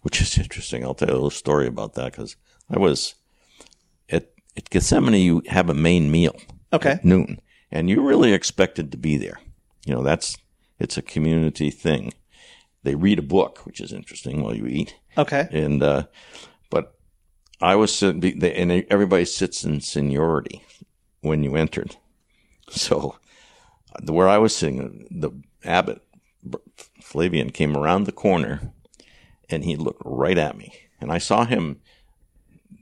which 0.01 0.21
is 0.21 0.37
interesting. 0.37 0.83
I'll 0.83 0.93
tell 0.95 1.07
you 1.09 1.13
a 1.13 1.15
little 1.15 1.29
story 1.29 1.67
about 1.67 1.93
that 1.95 2.11
because 2.11 2.35
I 2.69 2.79
was 2.79 3.15
at 4.09 4.31
at 4.57 4.69
Gethsemani. 4.69 5.23
You 5.23 5.41
have 5.47 5.69
a 5.69 5.73
main 5.73 6.11
meal 6.11 6.35
Okay. 6.73 6.91
at 6.91 7.05
noon, 7.05 7.39
and 7.71 7.89
you're 7.89 8.03
really 8.03 8.33
expected 8.33 8.91
to 8.91 8.97
be 8.97 9.17
there. 9.17 9.39
You 9.85 9.93
know, 9.95 10.03
that's 10.03 10.37
it's 10.79 10.97
a 10.97 11.01
community 11.01 11.69
thing. 11.71 12.13
They 12.83 12.95
read 12.95 13.19
a 13.19 13.23
book, 13.23 13.59
which 13.65 13.79
is 13.79 13.93
interesting 13.93 14.41
while 14.41 14.55
you 14.55 14.65
eat. 14.65 14.95
Okay. 15.17 15.47
And 15.51 15.83
uh, 15.83 16.03
but 16.69 16.95
I 17.61 17.75
was 17.75 17.93
sitting, 17.93 18.43
and 18.43 18.71
everybody 18.89 19.25
sits 19.25 19.63
in 19.63 19.81
seniority 19.81 20.63
when 21.21 21.43
you 21.43 21.55
entered. 21.55 21.95
So 22.69 23.17
where 24.05 24.27
I 24.29 24.37
was 24.39 24.55
sitting, 24.55 25.05
the 25.11 25.31
abbot 25.63 26.01
Flavian 27.01 27.51
came 27.51 27.75
around 27.77 28.05
the 28.05 28.11
corner, 28.11 28.71
and 29.51 29.63
he 29.63 29.75
looked 29.75 30.01
right 30.05 30.37
at 30.37 30.57
me, 30.57 30.73
and 30.99 31.11
I 31.11 31.17
saw 31.17 31.45
him, 31.45 31.81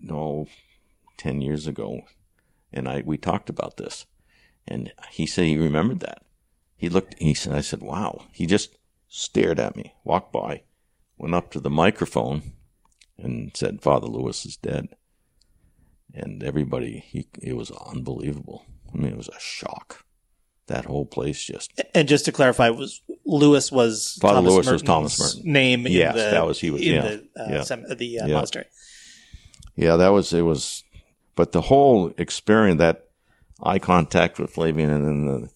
no, 0.01 0.47
ten 1.17 1.41
years 1.41 1.67
ago, 1.67 2.01
and 2.71 2.87
I 2.87 3.03
we 3.05 3.17
talked 3.17 3.49
about 3.49 3.77
this, 3.77 4.05
and 4.67 4.91
he 5.11 5.25
said 5.25 5.45
he 5.45 5.57
remembered 5.57 5.99
that. 6.01 6.23
He 6.77 6.89
looked. 6.89 7.15
He 7.19 7.33
said, 7.33 7.53
"I 7.53 7.61
said, 7.61 7.81
wow." 7.81 8.25
He 8.31 8.45
just 8.45 8.77
stared 9.07 9.59
at 9.59 9.75
me, 9.75 9.95
walked 10.03 10.31
by, 10.31 10.63
went 11.17 11.35
up 11.35 11.51
to 11.51 11.59
the 11.59 11.69
microphone, 11.69 12.53
and 13.17 13.51
said, 13.55 13.81
"Father 13.81 14.07
Louis 14.07 14.45
is 14.45 14.57
dead." 14.57 14.89
And 16.13 16.43
everybody, 16.43 17.03
he, 17.05 17.27
it 17.41 17.53
was 17.53 17.69
unbelievable. 17.71 18.65
I 18.93 18.97
mean, 18.97 19.11
it 19.11 19.17
was 19.17 19.27
a 19.29 19.39
shock. 19.39 20.05
That 20.69 20.85
whole 20.85 21.05
place 21.05 21.43
just 21.43 21.69
And 21.93 22.07
just 22.07 22.25
to 22.25 22.31
clarify, 22.31 22.69
was 22.69 23.01
Louis 23.25 23.71
was 23.71 24.17
Father 24.21 24.35
Thomas 24.37 24.53
Louis 24.53 24.71
was 24.71 24.81
Thomas 24.81 25.19
Merton. 25.19 25.51
name? 25.51 25.85
in 25.87 25.91
Yes, 25.91 26.13
the, 26.15 26.21
that 26.21 26.45
was- 26.45 26.59
he 26.59 26.69
was- 26.71 26.81
in 26.81 26.93
yeah, 26.95 27.01
the 27.01 27.15
uh, 27.37 27.47
yeah. 27.49 27.63
sem- 27.63 27.85
the 27.97 28.19
uh, 28.19 28.27
Yeah. 28.27 28.33
monastery. 28.35 28.65
Yeah, 29.75 29.95
that 29.97 30.09
was 30.09 30.31
it 30.33 30.41
was, 30.43 30.83
but 31.35 31.51
the 31.51 31.61
whole 31.61 32.11
experience 32.17 32.79
that 32.79 33.05
eye 33.63 33.79
contact 33.79 34.39
with 34.39 34.51
Flavian 34.53 34.89
and 34.89 35.05
then 35.07 35.25
the 35.25 35.49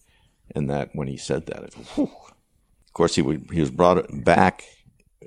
and 0.56 0.68
that 0.70 0.90
when 0.94 1.08
he 1.08 1.16
said 1.16 1.46
that, 1.46 1.62
it, 1.64 1.74
whew. 1.94 2.04
of 2.04 2.92
course 2.92 3.14
he 3.14 3.22
would 3.22 3.48
he 3.52 3.60
was 3.60 3.70
brought 3.70 4.06
back 4.24 4.64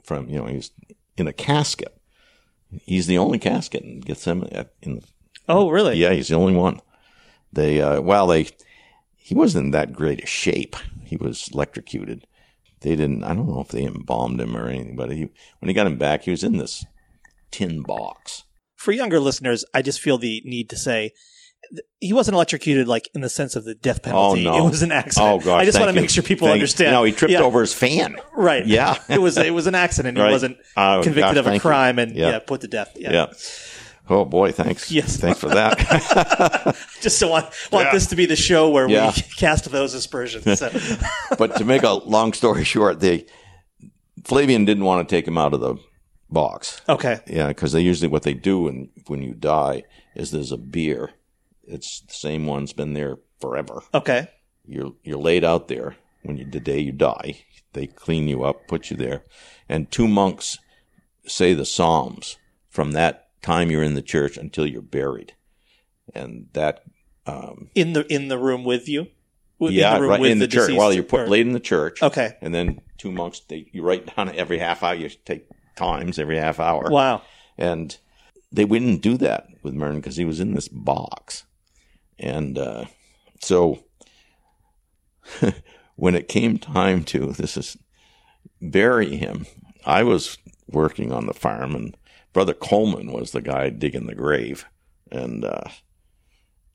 from 0.04 0.30
you 0.30 0.38
know 0.40 0.46
he 0.48 0.56
was 0.58 0.72
in 1.18 1.28
a 1.28 1.34
casket. 1.34 1.94
He's 2.84 3.08
the 3.08 3.18
only 3.18 3.40
casket 3.40 3.84
in 3.84 4.02
Gethsemani. 4.02 4.54
at- 4.54 4.74
In 4.82 4.96
the. 4.98 5.04
Oh, 5.50 5.70
really? 5.70 5.96
yeah, 5.98 6.12
he's 6.12 6.28
the 6.28 6.36
only 6.36 6.54
one. 6.56 6.82
They 7.54 7.80
uh, 7.82 8.02
well 8.02 8.28
they 8.28 8.48
he 9.28 9.36
wasn't 9.36 9.66
in 9.66 9.72
that 9.72 9.92
great 9.92 10.24
a 10.24 10.26
shape. 10.26 10.78
He 11.04 11.18
was 11.18 11.50
electrocuted. 11.54 12.26
They 12.80 12.92
didn't. 12.96 13.26
I 13.26 13.34
don't 13.34 13.50
know 13.50 13.60
if 13.60 13.68
they 13.68 13.84
embalmed 13.84 14.40
him 14.40 14.56
or 14.56 14.70
anything, 14.70 14.96
but 14.96 15.12
he 15.12 15.24
when 15.60 15.68
he 15.68 15.74
got 15.74 15.86
him 15.86 15.98
back, 15.98 16.22
he 16.22 16.32
was 16.32 16.46
in 16.46 16.58
this 16.58 16.86
tin 17.52 17.82
box. 17.82 18.44
For 18.78 18.94
younger 18.94 19.20
listeners, 19.20 19.66
I 19.74 19.82
just 19.82 20.00
feel 20.00 20.18
the 20.18 20.42
need 20.46 20.70
to 20.70 20.78
say 20.78 21.12
he 22.00 22.14
wasn't 22.14 22.36
electrocuted 22.36 22.88
like 22.88 23.10
in 23.14 23.20
the 23.20 23.28
sense 23.30 23.58
of 23.58 23.66
the 23.66 23.76
death 23.76 24.00
oh, 24.00 24.06
penalty. 24.06 24.48
Oh, 24.48 24.52
no. 24.60 24.66
It 24.66 24.70
was 24.70 24.82
an 24.82 24.94
accident. 24.94 25.30
Oh 25.30 25.46
gosh! 25.46 25.62
I 25.62 25.66
just 25.66 25.78
want 25.78 25.90
to 25.90 25.96
you. 25.96 26.00
make 26.02 26.10
sure 26.10 26.24
people 26.24 26.48
Thank- 26.48 26.54
understand. 26.54 26.92
No, 26.94 27.04
he 27.04 27.12
tripped 27.12 27.34
Yeah, 27.34 27.42
over 27.42 27.60
his 27.60 27.74
fan. 27.74 28.16
Right. 28.34 28.66
Yeah. 28.66 28.96
it 29.10 29.20
was 29.20 29.36
it 29.38 29.54
was 29.54 29.68
an 29.68 29.76
accident. 29.76 30.16
He 30.18 30.24
Right. 30.24 30.32
wasn't 30.32 30.56
Oh, 30.78 31.02
convicted 31.04 31.34
gosh, 31.34 31.38
of 31.38 31.48
a 31.48 31.50
thank 31.50 31.64
you. 31.64 31.70
crime 31.70 32.00
and 32.00 32.16
Yeah. 32.16 32.30
yeah. 32.30 32.40
put 32.40 32.62
to 32.62 32.70
death. 32.70 32.94
Yeah. 32.96 33.12
Yeah. 33.12 33.26
Oh 34.10 34.26
boy, 34.26 34.52
thanks. 34.52 34.92
Yes. 34.98 35.18
thanks 35.18 35.40
for 35.40 35.50
that. 35.50 36.76
Just 37.02 37.18
so 37.20 37.28
want 37.30 37.46
want 37.72 37.88
Yeah. 37.88 37.92
this 37.94 38.08
to 38.08 38.16
be 38.16 38.26
the 38.26 38.36
show 38.36 38.70
where 38.70 38.88
Yeah. 38.90 39.12
we 39.16 39.22
cast 39.38 39.70
those 39.72 39.94
aspersions. 39.94 40.60
So. 40.60 40.70
but 41.38 41.56
to 41.58 41.66
make 41.66 41.84
a 41.84 41.92
long 41.92 42.34
story 42.34 42.64
short, 42.64 43.00
they 43.00 43.26
Flavian 44.24 44.66
didn't 44.66 44.84
want 44.86 45.08
to 45.08 45.16
take 45.16 45.28
him 45.28 45.38
out 45.38 45.54
of 45.54 45.60
the 45.60 45.76
box. 46.30 46.82
okay. 46.90 47.20
Yeah, 47.28 47.48
because 47.48 47.72
they 47.72 47.82
usually 47.82 48.08
what 48.10 48.24
they 48.24 48.34
do 48.34 48.62
when 48.62 48.90
when 49.08 49.22
you 49.22 49.34
die 49.34 49.84
is 50.16 50.32
there's 50.32 50.52
a 50.52 50.58
bier. 50.58 51.12
It's 51.66 52.02
the 52.02 52.14
same 52.14 52.46
one's 52.46 52.74
been 52.74 52.94
there 52.94 53.18
forever. 53.42 53.84
Okay. 53.94 54.28
You're 54.66 54.94
you're 55.04 55.18
laid 55.20 55.44
out 55.44 55.68
there 55.68 55.96
when 56.24 56.38
you 56.38 56.46
the 56.50 56.60
day 56.60 56.80
you 56.80 56.92
die. 56.92 57.42
They 57.74 57.88
clean 57.88 58.28
you 58.28 58.44
up, 58.44 58.68
put 58.68 58.90
you 58.90 58.98
there, 58.98 59.24
and 59.70 59.92
two 59.92 60.08
monks 60.08 60.58
say 61.28 61.54
the 61.54 61.66
psalms 61.66 62.38
from 62.70 62.92
that 62.94 63.27
time 63.48 63.72
you're 63.72 63.84
in 63.84 63.94
the 63.94 64.02
church 64.02 64.38
until 64.38 64.68
you're 64.68 64.82
buried, 64.82 65.34
and 66.14 66.48
that 66.54 66.84
um, 67.26 67.70
In 67.76 67.94
the 67.94 68.06
in 68.14 68.28
the 68.28 68.38
room 68.38 68.64
with 68.64 68.90
you. 68.90 69.08
In 69.60 69.72
yeah, 69.72 69.96
the 69.96 70.02
room 70.02 70.10
right 70.12 70.20
with 70.20 70.32
in 70.32 70.40
the, 70.40 70.48
church 70.48 70.68
deceased 70.68 70.78
while 70.78 70.94
you're 70.94 71.04
put 71.04 71.22
or- 71.22 71.28
laid 71.28 71.48
in 71.48 71.54
the 71.54 71.60
church. 71.60 72.04
Okay. 72.04 72.38
and 72.42 72.54
then 72.54 72.82
two 72.98 73.12
monks 73.12 73.40
they 73.40 73.70
you 73.72 73.82
write 73.84 74.16
down 74.16 74.36
every 74.36 74.60
half 74.60 74.84
hour. 74.84 74.94
You 74.94 75.10
take 75.26 75.48
times 75.76 76.20
every 76.20 76.38
half 76.38 76.60
hour. 76.60 76.90
Wow. 76.90 77.22
And 77.58 77.98
they 78.52 78.66
wouldn't 78.66 79.02
do 79.02 79.18
that 79.18 79.48
with 79.64 79.74
Merton 79.74 80.00
because 80.00 80.18
he 80.18 80.26
was 80.26 80.40
in 80.40 80.54
this 80.54 80.68
box. 80.68 81.46
And 82.20 82.58
uh, 82.58 82.86
so 83.42 83.80
when 85.96 86.16
it 86.16 86.28
came 86.28 86.58
time 86.58 87.04
to 87.06 87.32
this 87.32 87.58
is 87.58 87.78
bury 88.62 89.16
him, 89.16 89.46
I 89.86 90.04
was 90.04 90.38
working 90.68 91.12
on 91.12 91.28
the 91.28 91.34
farm, 91.34 91.76
and 91.76 91.98
Brother 92.38 92.54
Coleman 92.54 93.12
was 93.14 93.32
the 93.32 93.42
guy 93.42 93.70
digging 93.70 94.06
the 94.06 94.14
grave, 94.14 94.68
and 95.12 95.44
uh, 95.44 95.64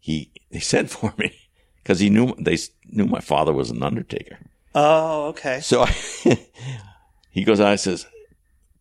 he 0.01 0.33
he 0.51 0.59
sent 0.59 0.91
for 0.91 1.15
me 1.17 1.33
because 1.77 2.01
he 2.01 2.11
knew 2.11 2.35
they 2.37 2.59
knew 2.91 3.07
my 3.07 3.21
father 3.21 3.53
was 3.53 3.71
an 3.71 3.81
undertaker. 3.81 4.39
Oh, 4.75 5.27
okay. 5.27 5.61
So 5.61 5.83
I, 5.83 5.95
he 7.31 7.45
goes, 7.45 7.61
I 7.61 7.77
says, 7.77 8.09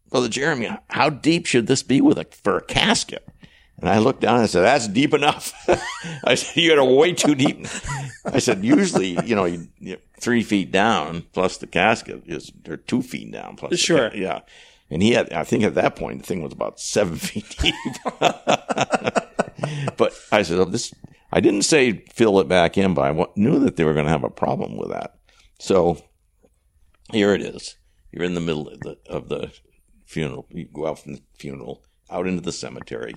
Brother 0.09 0.27
Jeremy, 0.27 0.75
how 0.89 1.11
deep 1.11 1.45
should 1.45 1.67
this 1.67 1.83
be 1.83 2.01
with 2.01 2.17
a 2.17 2.25
for 2.25 2.57
a 2.57 2.63
casket? 2.65 3.27
And 3.77 3.87
I 3.87 3.99
looked 3.99 4.21
down 4.21 4.37
and 4.37 4.43
I 4.45 4.47
said, 4.47 4.61
That's 4.61 4.87
deep 4.87 5.13
enough. 5.13 5.53
I 6.23 6.33
said, 6.33 6.59
You 6.59 6.69
got 6.75 6.79
a 6.79 6.85
way 6.85 7.13
too 7.13 7.35
deep. 7.35 7.67
I 8.25 8.39
said, 8.39 8.65
Usually, 8.65 9.23
you 9.23 9.35
know, 9.35 9.45
you, 9.45 9.67
you 9.77 9.97
three 10.19 10.41
feet 10.41 10.71
down 10.71 11.25
plus 11.31 11.57
the 11.57 11.67
casket 11.67 12.23
is 12.25 12.51
or 12.67 12.77
two 12.77 13.03
feet 13.03 13.31
down 13.31 13.55
plus 13.55 13.77
Sure. 13.79 14.11
yeah. 14.15 14.39
And 14.91 15.01
he 15.01 15.13
had, 15.13 15.31
I 15.31 15.45
think 15.45 15.63
at 15.63 15.75
that 15.75 15.95
point, 15.95 16.19
the 16.19 16.27
thing 16.27 16.43
was 16.43 16.51
about 16.51 16.79
seven 16.79 17.15
feet 17.17 17.55
deep. 17.59 17.73
but 19.97 20.13
I 20.31 20.43
said, 20.43 20.59
oh, 20.59 20.65
this, 20.65 20.93
I 21.31 21.39
didn't 21.39 21.63
say 21.63 22.03
fill 22.13 22.39
it 22.41 22.49
back 22.49 22.77
in, 22.77 22.93
but 22.93 23.03
I 23.03 23.25
knew 23.35 23.57
that 23.59 23.77
they 23.77 23.85
were 23.85 23.93
going 23.93 24.05
to 24.05 24.11
have 24.11 24.25
a 24.25 24.29
problem 24.29 24.75
with 24.77 24.89
that. 24.89 25.15
So 25.59 25.97
here 27.11 27.33
it 27.33 27.41
is. 27.41 27.77
You're 28.11 28.25
in 28.25 28.35
the 28.35 28.41
middle 28.41 28.67
of 28.67 28.81
the, 28.81 28.97
of 29.07 29.29
the 29.29 29.53
funeral. 30.05 30.45
You 30.51 30.67
go 30.71 30.87
out 30.87 30.99
from 30.99 31.13
the 31.13 31.21
funeral 31.37 31.83
out 32.09 32.27
into 32.27 32.41
the 32.41 32.51
cemetery, 32.51 33.13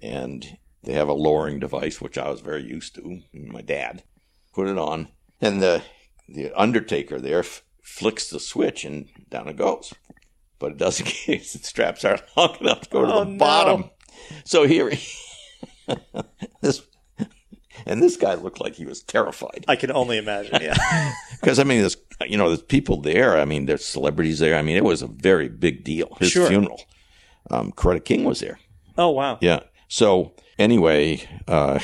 and 0.00 0.56
they 0.84 0.92
have 0.92 1.08
a 1.08 1.12
lowering 1.12 1.58
device, 1.58 2.00
which 2.00 2.16
I 2.16 2.30
was 2.30 2.40
very 2.40 2.62
used 2.62 2.94
to. 2.94 3.22
My 3.32 3.62
dad 3.62 4.04
put 4.54 4.68
it 4.68 4.78
on, 4.78 5.08
and 5.40 5.60
the 5.60 5.82
the 6.28 6.52
undertaker 6.52 7.18
there 7.18 7.40
f- 7.40 7.64
flicks 7.82 8.30
the 8.30 8.38
switch, 8.38 8.84
and 8.84 9.08
down 9.28 9.48
it 9.48 9.56
goes. 9.56 9.92
But 10.60 10.72
it 10.72 10.78
doesn't 10.78 11.06
case 11.06 11.54
the 11.54 11.58
straps 11.66 12.04
aren't 12.04 12.22
long 12.36 12.56
enough 12.60 12.82
to 12.82 12.90
go 12.90 13.04
to 13.04 13.12
Oh, 13.12 13.24
the 13.24 13.30
no. 13.30 13.36
bottom. 13.38 13.90
So 14.44 14.64
here, 14.66 14.92
this 16.62 16.82
and 17.86 18.02
this 18.02 18.16
guy 18.16 18.34
looked 18.34 18.60
like 18.60 18.74
he 18.74 18.84
was 18.84 19.02
terrified. 19.02 19.64
I 19.66 19.74
can 19.76 19.90
only 19.90 20.18
imagine. 20.18 20.60
Yeah. 20.62 21.12
Because 21.40 21.58
I 21.58 21.64
mean, 21.64 21.80
there's 21.80 21.96
you 22.26 22.36
know, 22.36 22.48
there's 22.48 22.62
people 22.62 23.00
there. 23.00 23.38
I 23.40 23.44
mean, 23.46 23.66
there's 23.66 23.84
celebrities 23.84 24.38
there. 24.38 24.56
I 24.56 24.62
mean, 24.62 24.76
it 24.76 24.84
was 24.84 25.02
a 25.02 25.06
very 25.06 25.48
big 25.48 25.82
deal. 25.84 26.16
His 26.20 26.30
Sure. 26.30 26.46
funeral. 26.48 26.80
Um, 27.50 27.72
Coretta 27.72 28.04
King 28.04 28.24
was 28.24 28.40
there. 28.40 28.58
oh 28.98 29.08
wow. 29.10 29.38
Yeah. 29.40 29.60
So 29.88 30.34
anyway, 30.58 31.26
uh, 31.48 31.80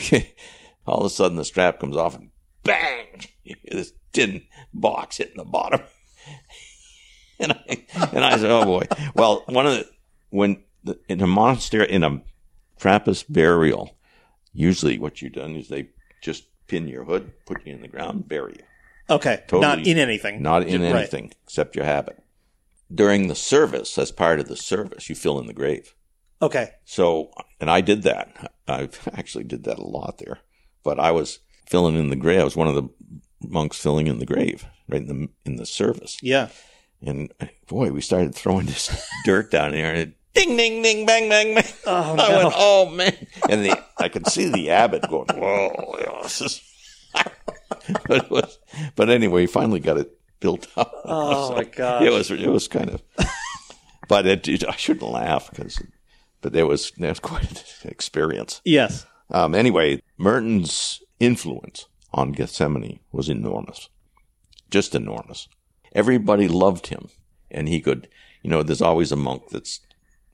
all 0.87 0.99
of 1.01 1.07
a 1.07 1.11
sudden 1.11 1.37
the 1.39 1.45
strap 1.45 1.81
comes 1.81 1.97
off 1.97 2.15
and 2.15 2.31
bang, 2.62 3.23
this 3.65 3.93
tin 4.12 4.43
box 4.75 5.17
hitting 5.17 5.39
the 5.39 5.45
bottom. 5.45 5.81
and 7.40 7.53
I 7.53 7.87
and 8.12 8.25
I 8.25 8.37
said, 8.38 8.51
oh 8.51 8.64
boy. 8.64 8.87
Well, 9.14 9.42
one 9.46 9.66
of 9.66 9.72
the 9.75 9.88
when 10.31 10.62
the, 10.85 10.99
in 11.09 11.20
a 11.20 11.27
monastery 11.27 11.90
in 11.90 12.05
a 12.05 12.22
Trappist 12.79 13.33
burial, 13.33 13.96
usually 14.53 14.99
what 14.99 15.22
you've 15.22 15.33
done 15.33 15.57
is 15.57 15.68
they 15.68 15.88
just 16.20 16.44
pin 16.66 16.88
your 16.88 17.05
hood, 17.05 17.33
put 17.46 17.66
you 17.66 17.72
in 17.75 17.81
the 17.81 17.88
ground, 17.88 18.29
bury 18.29 18.55
you 18.59 18.64
Okay. 19.09 19.42
Totally 19.46 19.61
Not 19.62 19.87
in 19.87 19.99
anything. 19.99 20.42
not 20.42 20.66
in 20.66 20.83
Right. 20.83 20.94
anything 20.94 21.33
except 21.44 21.77
your 21.77 21.85
habit. 21.85 22.18
During 22.92 23.29
the 23.29 23.35
service, 23.35 23.99
as 23.99 24.12
part 24.12 24.40
of 24.40 24.49
the 24.49 24.57
service, 24.57 25.09
you 25.09 25.14
fill 25.14 25.38
in 25.38 25.46
the 25.46 25.53
grave. 25.55 25.94
Okay. 26.42 26.70
So, 26.85 27.31
and 27.61 27.70
I 27.70 27.81
did 27.81 28.03
that. 28.03 28.53
I 28.68 28.88
actually 29.12 29.44
did 29.44 29.64
that 29.64 29.79
a 29.79 29.87
lot 29.87 30.18
there. 30.18 30.40
But 30.85 31.01
I 31.01 31.11
was 31.12 31.38
filling 31.66 31.96
in 31.96 32.11
the 32.11 32.16
grave. 32.16 32.40
I 32.40 32.44
was 32.44 32.57
one 32.57 32.68
of 32.68 32.75
the 32.75 32.88
monks 33.42 33.79
filling 33.79 34.07
in 34.07 34.18
the 34.18 34.27
grave 34.27 34.66
right 34.88 35.01
in 35.03 35.07
the 35.09 35.29
in 35.44 35.57
the 35.57 35.66
service. 35.66 36.18
Yeah. 36.22 36.49
And 37.05 37.33
boy, 37.69 37.91
we 37.91 38.01
started 38.01 38.35
throwing 38.35 38.67
this 38.67 39.09
dirt 39.25 39.51
down 39.51 39.73
there, 39.73 39.91
and 39.91 39.99
it, 39.99 40.15
ding, 40.35 40.57
ding, 40.57 40.83
ding, 40.83 41.07
bang, 41.07 41.29
bang, 41.29 41.55
bang. 41.55 41.65
Oh 41.87 42.17
I 42.19 42.43
went, 42.45 42.55
oh 42.57 42.89
man! 42.91 43.15
And 43.49 43.65
the 43.65 43.83
I 43.99 44.09
could 44.09 44.27
see 44.29 44.49
the 44.51 44.71
abbot 44.71 45.09
going, 45.09 45.27
whoa, 45.35 46.21
this 46.23 46.41
is. 46.41 46.63
but 47.15 48.25
it 48.25 48.31
was, 48.31 48.59
but 48.97 49.09
anyway, 49.11 49.43
he 49.43 49.47
finally 49.47 49.81
got 49.81 49.97
it 49.99 50.11
built 50.41 50.69
up. 50.77 50.93
Oh, 51.09 51.55
my 51.55 51.65
gosh. 51.65 52.03
It 52.03 52.11
was 52.13 52.31
it 52.31 52.49
was 52.49 52.67
kind 52.69 52.91
of, 52.91 53.03
but 54.09 54.27
it, 54.27 54.49
it- 54.49 54.69
I 54.69 54.75
shouldn't 54.77 55.09
laugh 55.11 55.51
because, 55.51 55.81
but 56.41 56.53
there 56.53 56.67
was 56.67 56.91
there 56.99 57.11
was 57.11 57.21
quite 57.21 57.51
an 57.51 57.91
experience. 57.91 58.61
Yes. 58.65 59.07
Um, 59.31 59.55
anyway, 59.55 60.03
Merton's 60.19 61.01
influence 61.21 61.87
on 62.13 62.35
Gethsemani 62.35 63.01
was 63.13 63.29
enormous, 63.29 63.89
just 64.71 64.95
enormous. 64.95 65.49
Everybody 65.97 66.47
loved 66.47 66.87
him, 66.89 67.09
and 67.51 67.69
he 67.69 67.81
could, 67.81 68.07
you 68.43 68.51
know, 68.51 68.63
there's 68.63 68.83
always 68.83 69.11
a 69.13 69.17
monk 69.17 69.49
that's 69.51 69.81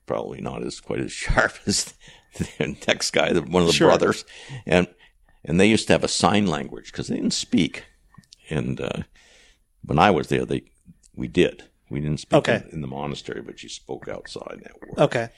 probably 0.07 0.41
not 0.41 0.63
as 0.63 0.81
quite 0.81 1.01
as 1.01 1.13
sharp 1.25 1.53
as 1.67 1.95
the 2.37 2.77
next 2.89 3.13
guy, 3.13 3.33
one 3.33 3.63
of 3.63 3.69
the 3.69 3.73
Sure. 3.73 3.89
brothers, 3.89 4.25
and 4.67 4.87
and 5.45 5.59
they 5.61 5.67
used 5.69 5.87
to 5.87 5.93
have 5.95 6.05
a 6.05 6.09
sign 6.09 6.47
language 6.47 6.91
because 6.93 7.09
they 7.09 7.17
didn't 7.17 7.33
speak. 7.33 7.85
And 8.51 8.81
uh, 8.81 9.03
when 9.85 9.99
I 9.99 10.11
was 10.11 10.29
there, 10.29 10.45
they 10.45 10.63
we 11.15 11.29
did. 11.29 11.65
We 11.91 12.01
didn't 12.01 12.21
speak 12.21 12.39
Okay. 12.39 12.63
in, 12.69 12.75
in 12.77 12.81
the 12.81 12.87
monastery, 12.89 13.43
but 13.43 13.63
you 13.63 13.69
spoke 13.69 14.09
outside. 14.09 14.61
That 14.65 14.81
worked. 14.81 14.99
Okay. 14.99 15.29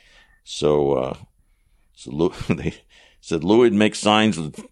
So, 0.44 0.92
uh, 0.92 1.16
so 1.94 2.10
Lou, 2.12 2.32
they 2.48 2.74
said 3.20 3.42
Lou 3.44 3.58
would 3.58 3.72
make 3.72 3.94
signs 3.94 4.38
with 4.38 4.64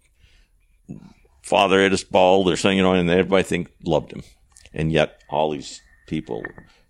Father 1.41 1.77
Edis 1.79 2.09
Ball. 2.09 2.43
They're 2.43 2.55
saying, 2.55 2.77
you 2.77 2.83
know, 2.83 2.93
and 2.93 3.09
everybody 3.09 3.43
think 3.43 3.69
loved 3.83 4.13
him, 4.13 4.23
and 4.73 4.91
yet 4.91 5.21
all 5.29 5.51
these 5.51 5.81
people, 6.07 6.43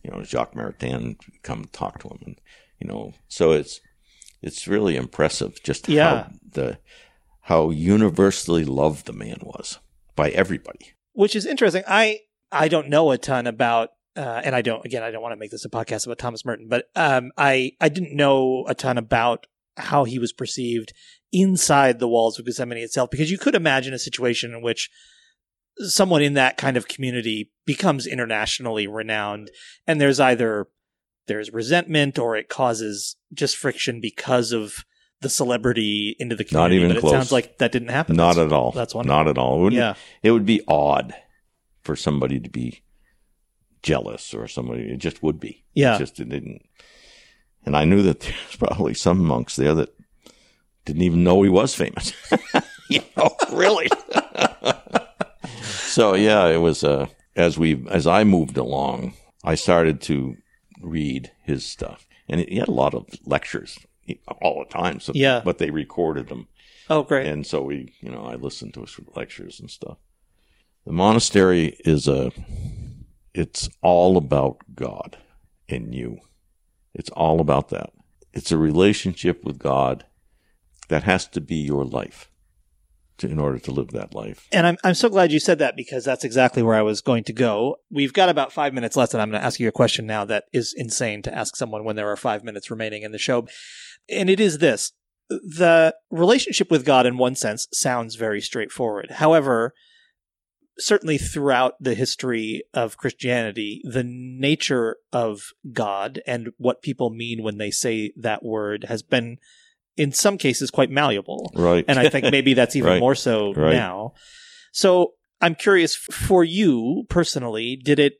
you 0.04 0.12
know, 0.12 0.24
Jacques 0.24 0.54
Maritain 0.56 1.18
come 1.44 1.66
talk 1.72 2.00
to 2.00 2.08
him, 2.10 2.20
and 2.26 2.42
you 2.80 2.88
know, 2.88 3.14
so 3.28 3.52
it's 3.52 3.80
it's 4.42 4.68
really 4.68 4.96
impressive 4.96 5.62
just 5.64 5.88
Yeah. 5.88 6.04
how 6.24 6.32
the 6.52 6.78
how 7.42 7.70
universally 7.70 8.66
loved 8.66 9.06
the 9.06 9.14
man 9.14 9.38
was 9.42 9.80
by 10.16 10.30
everybody. 10.32 10.94
Which 11.14 11.36
is 11.36 11.46
interesting. 11.46 11.84
I 11.88 12.20
I 12.52 12.68
don't 12.68 12.90
know 12.90 13.12
a 13.12 13.18
ton 13.18 13.48
about 13.48 13.90
uh, 14.16 14.42
and 14.44 14.56
I 14.56 14.62
don't 14.62 14.86
again 14.86 15.04
I 15.04 15.12
don't 15.12 15.22
want 15.22 15.34
to 15.34 15.38
make 15.40 15.52
this 15.52 15.66
a 15.66 15.70
podcast 15.70 16.06
about 16.06 16.20
Thomas 16.20 16.46
Merton, 16.46 16.68
but 16.70 16.86
um 16.96 17.32
I 17.38 17.74
I 17.82 17.90
didn't 17.90 18.16
know 18.16 18.66
a 18.68 18.76
ton 18.76 18.98
about 18.98 19.48
how 19.78 20.04
he 20.04 20.20
was 20.20 20.32
perceived 20.32 20.94
inside 21.32 21.98
the 22.00 22.08
walls 22.08 22.38
of 22.38 22.46
Gethsemani 22.46 22.84
itself 22.84 23.10
because 23.10 23.32
you 23.32 23.38
could 23.40 23.56
imagine 23.56 23.94
a 23.94 24.00
situation 24.00 24.54
in 24.54 24.62
which 24.62 24.90
someone 25.78 26.22
in 26.22 26.34
that 26.36 26.58
kind 26.58 26.78
of 26.78 26.88
community 26.88 27.52
becomes 27.66 28.06
internationally 28.08 28.86
renowned 28.88 29.50
and 29.88 30.00
there's 30.00 30.20
either 30.20 30.68
there's 31.28 31.52
resentment 31.54 32.20
or 32.20 32.36
it 32.36 32.50
causes 32.50 33.16
just 33.34 33.56
friction 33.58 34.00
because 34.02 34.52
of 34.52 34.86
the 35.22 35.30
celebrity 35.30 36.16
into 36.20 36.36
the 36.36 36.44
community. 36.44 36.76
Not 36.78 36.84
even 36.84 36.96
but 36.96 37.00
close. 37.02 37.14
it 37.14 37.16
sounds 37.16 37.32
like 37.32 37.58
that 37.60 37.72
didn't 37.72 37.88
happen. 37.90 38.16
Not 38.18 38.36
That's- 38.36 38.52
at 38.52 38.54
all. 38.54 38.72
That's 38.72 38.94
wonderful. 38.94 39.18
Not 39.18 39.28
at 39.30 39.38
all. 39.38 39.68
It 39.68 39.74
Yeah. 39.74 39.94
it 40.22 40.32
would 40.32 40.46
be 40.46 40.62
odd 40.68 41.14
for 41.82 41.96
somebody 41.96 42.40
to 42.40 42.50
be 42.50 42.84
jealous 43.82 44.34
or 44.34 44.48
somebody 44.48 44.84
it 44.84 44.98
just 44.98 45.22
would 45.24 45.40
be 45.40 45.66
Yeah. 45.74 45.96
it 45.96 46.00
just 46.00 46.18
it 46.20 46.30
didn't 46.30 46.62
and 47.66 47.76
i 47.76 47.84
knew 47.84 48.02
that 48.04 48.20
there's 48.22 48.56
probably 48.58 48.94
some 48.94 49.24
monks 49.26 49.58
there 49.58 49.74
that 49.74 49.90
didn't 50.86 51.02
even 51.02 51.24
know 51.26 51.42
he 51.42 51.50
was 51.50 51.76
famous 51.76 52.14
you 52.90 53.02
know, 53.18 53.36
really. 53.52 53.90
so 55.94 56.16
yeah, 56.16 56.48
it 56.48 56.58
was 56.58 56.84
uh, 56.84 57.08
as 57.36 57.58
we 57.58 57.86
as 57.90 58.06
I 58.08 58.24
moved 58.24 58.58
along, 58.58 59.14
I 59.44 59.56
started 59.56 60.02
to 60.02 60.36
read 60.82 61.32
his 61.44 61.66
stuff, 61.66 62.08
and 62.28 62.42
he 62.42 62.58
had 62.58 62.68
a 62.68 62.72
lot 62.84 62.94
of 62.94 63.08
lectures 63.26 63.78
all 64.42 64.66
the 64.66 64.74
time. 64.74 65.00
So 65.00 65.14
Yeah. 65.16 65.42
but 65.46 65.58
they 65.58 65.70
recorded 65.72 66.28
them, 66.28 66.48
Oh, 66.90 67.04
great. 67.04 67.28
and 67.28 67.46
so 67.46 67.62
we, 67.62 67.94
you 68.02 68.12
know, 68.12 68.26
I 68.26 68.36
listened 68.36 68.74
to 68.74 68.82
his 68.82 69.00
lectures 69.16 69.60
and 69.60 69.70
stuff. 69.70 69.98
The 70.86 70.92
monastery 70.92 71.78
is 71.86 72.08
a, 72.08 72.32
it's 73.34 73.70
all 73.82 74.18
about 74.18 74.58
God 74.76 75.18
and 75.70 75.94
you. 75.96 76.18
It's 76.94 77.10
all 77.12 77.40
about 77.40 77.70
that. 77.70 77.92
It's 78.34 78.52
a 78.52 78.58
relationship 78.58 79.44
with 79.46 79.58
God 79.60 80.06
that 80.90 81.04
has 81.04 81.28
to 81.30 81.40
be 81.42 81.56
your 81.56 81.86
life 81.86 82.30
to, 83.18 83.28
in 83.28 83.40
order 83.40 83.60
to 83.60 83.72
live 83.72 83.90
that 83.92 84.14
life. 84.14 84.48
And 84.52 84.66
I'm 84.66 84.78
I'm 84.84 84.94
so 84.94 85.10
glad 85.10 85.32
you 85.32 85.40
said 85.40 85.60
that 85.60 85.76
because 85.76 86.04
that's 86.04 86.24
exactly 86.24 86.64
where 86.64 86.76
I 86.76 86.82
was 86.82 87.02
going 87.02 87.24
to 87.26 87.34
go. 87.34 87.78
We've 87.92 88.14
got 88.14 88.30
about 88.30 88.52
five 88.54 88.74
minutes 88.74 88.96
left, 88.96 89.14
and 89.14 89.22
I'm 89.22 89.30
going 89.30 89.42
to 89.42 89.46
ask 89.46 89.60
you 89.60 89.68
a 89.68 89.72
question 89.72 90.06
now 90.06 90.26
that 90.26 90.46
is 90.54 90.74
insane 90.76 91.22
to 91.24 91.36
ask 91.36 91.56
someone 91.56 91.84
when 91.84 91.96
there 91.96 92.10
are 92.10 92.18
five 92.18 92.44
minutes 92.44 92.72
remaining 92.72 93.04
in 93.04 93.12
the 93.12 93.18
show. 93.18 93.48
And 94.10 94.30
it 94.30 94.40
is 94.40 94.58
this: 94.58 94.92
the 95.30 95.96
relationship 96.12 96.70
with 96.72 96.86
God, 96.86 97.06
in 97.06 97.18
one 97.18 97.36
sense, 97.36 97.68
sounds 97.72 98.16
very 98.16 98.42
straightforward. 98.42 99.12
However, 99.12 99.74
certainly 100.78 101.18
throughout 101.18 101.76
the 101.80 101.94
history 101.94 102.64
of 102.74 102.98
Christianity, 102.98 103.82
the 103.84 104.04
nature 104.04 104.98
of 105.12 105.42
God 105.72 106.22
and 106.26 106.50
what 106.58 106.82
people 106.82 107.10
mean 107.10 107.44
when 107.44 107.58
they 107.58 107.72
say 107.72 108.12
that 108.18 108.44
word 108.44 108.86
has 108.90 109.04
been, 109.04 109.38
in 109.98 110.12
some 110.12 110.38
cases, 110.38 110.72
quite 110.72 110.90
malleable 110.90 111.52
Right. 111.56 111.86
and 111.88 112.00
I 112.00 112.10
think 112.10 112.32
maybe 112.32 112.54
that's 112.60 112.76
even 112.76 112.90
Right. 112.90 113.00
more 113.00 113.16
so 113.16 113.54
Right. 113.54 113.74
now. 113.74 114.14
So 114.72 115.14
I'm 115.42 115.56
curious 115.56 115.96
for 115.96 116.44
you 116.44 117.06
personally, 117.10 117.76
did 117.76 118.00
it 118.00 118.14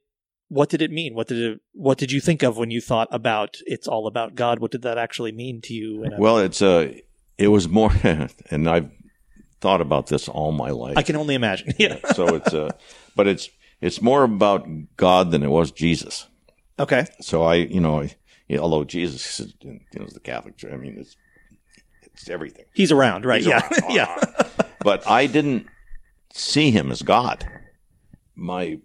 what 0.50 0.70
did 0.70 0.82
it 0.84 0.92
mean? 0.92 1.16
What 1.16 1.28
did 1.30 1.40
it 1.40 1.60
what 1.74 1.98
did 1.98 2.12
you 2.12 2.20
think 2.22 2.44
of 2.44 2.58
when 2.58 2.70
you 2.70 2.80
thought 2.82 3.08
about 3.12 3.58
it's 3.66 3.88
all 3.88 4.06
about 4.08 4.36
God? 4.36 4.60
What 4.60 4.72
did 4.72 4.84
that 4.84 4.98
actually 4.98 5.32
mean 5.32 5.62
to 5.62 5.74
you? 5.74 6.06
well, 6.20 6.38
it's 6.38 6.62
a, 6.62 7.02
it 7.40 7.48
was 7.48 7.68
more, 7.68 7.92
and 8.52 8.70
I've 8.70 8.92
thought 9.62 9.82
about 9.82 10.08
this 10.08 10.28
all 10.28 10.52
my 10.52 10.70
life. 10.70 10.96
I 10.98 11.02
can 11.02 11.16
only 11.16 11.34
imagine. 11.36 11.74
Yeah. 11.80 11.98
so 12.14 12.36
it's 12.36 12.54
a, 12.54 12.76
but 13.16 13.26
it's, 13.28 13.50
it's 13.82 14.02
more 14.02 14.24
about 14.24 14.68
God 14.98 15.32
than 15.32 15.42
it 15.42 15.50
was 15.50 15.72
Jesus. 15.72 16.28
Okay. 16.78 17.06
So 17.22 17.42
I, 17.44 17.56
you 17.56 17.80
know, 17.80 18.02
I, 18.02 18.16
although 18.58 18.84
Jesus 18.84 19.40
you 19.62 19.80
know, 19.96 20.06
is 20.06 20.14
the 20.14 20.20
Catholic 20.20 20.58
Church, 20.58 20.74
I 20.74 20.78
mean, 20.78 20.98
it's, 21.00 21.16
it's 22.14 22.30
everything. 22.30 22.66
He's 22.74 22.92
around, 22.92 23.26
right? 23.26 23.40
He's 23.40 23.48
yeah. 23.48 23.68
around. 23.68 23.84
yeah. 23.94 24.24
But 24.80 25.08
I 25.08 25.28
didn't 25.28 25.68
see 26.34 26.72
him 26.72 26.92
as 26.92 27.02
God. 27.02 27.48
My 28.36 28.80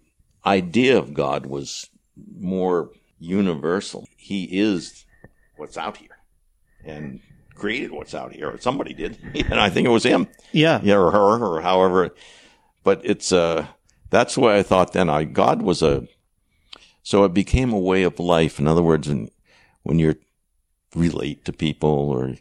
idea 0.45 0.97
of 0.97 1.13
God 1.13 1.45
was 1.45 1.89
more 2.37 2.91
universal. 3.19 4.07
He 4.17 4.45
is 4.59 5.05
what's 5.57 5.77
out 5.77 5.97
here 5.97 6.17
and 6.85 7.19
created 7.55 7.91
what's 7.91 8.15
out 8.15 8.33
here. 8.33 8.57
Somebody 8.59 8.93
did. 8.93 9.17
And 9.49 9.59
I 9.59 9.69
think 9.69 9.87
it 9.87 9.91
was 9.91 10.03
him. 10.03 10.27
Yeah. 10.51 10.79
yeah, 10.83 10.95
or 10.95 11.11
her, 11.11 11.45
or 11.45 11.61
however. 11.61 12.15
But 12.83 13.01
it's 13.03 13.31
uh, 13.31 13.67
that's 14.09 14.37
why 14.37 14.57
I 14.57 14.63
thought 14.63 14.93
then. 14.93 15.09
I 15.09 15.23
God 15.25 15.61
was 15.61 15.81
a, 15.81 16.07
so 17.03 17.23
it 17.25 17.33
became 17.33 17.73
a 17.73 17.79
way 17.79 18.03
of 18.03 18.19
life. 18.19 18.59
In 18.59 18.67
other 18.67 18.81
words, 18.81 19.07
when 19.07 19.29
when 19.83 19.99
you 19.99 20.15
relate 20.95 21.45
to 21.45 21.53
people, 21.53 21.89
or 21.89 22.35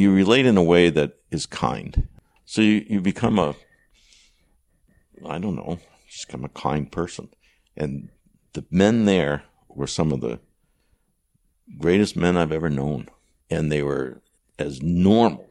you 0.00 0.12
relate 0.14 0.46
in 0.46 0.56
a 0.56 0.62
way 0.62 0.90
that 0.90 1.18
is 1.30 1.46
kind, 1.46 2.08
so 2.44 2.62
you 2.62 2.84
you 2.88 3.00
become 3.00 3.38
a, 3.38 3.54
I 5.26 5.38
don't 5.38 5.56
know, 5.56 5.78
just 6.08 6.26
become 6.26 6.44
a 6.44 6.48
kind 6.50 6.90
person, 6.90 7.28
and 7.76 8.08
the 8.52 8.64
men 8.70 9.04
there 9.04 9.44
were 9.68 9.86
some 9.86 10.12
of 10.12 10.20
the 10.20 10.40
greatest 11.78 12.16
men 12.16 12.36
I've 12.36 12.52
ever 12.52 12.70
known, 12.70 13.08
and 13.48 13.70
they 13.70 13.82
were 13.82 14.22
as 14.58 14.82
normal 14.82 15.48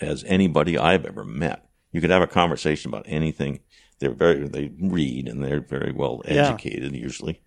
as 0.00 0.24
anybody 0.24 0.76
I've 0.78 1.04
ever 1.06 1.24
met. 1.24 1.68
You 1.92 2.00
could 2.00 2.10
have 2.10 2.22
a 2.22 2.26
conversation 2.26 2.88
about 2.90 3.04
anything. 3.06 3.60
They're 4.00 4.12
very 4.12 4.48
they 4.48 4.72
read 4.80 5.28
and 5.28 5.42
they're 5.44 5.60
very 5.60 5.92
well 5.92 6.22
Yeah. 6.24 6.48
educated 6.48 6.94
usually. 6.96 7.40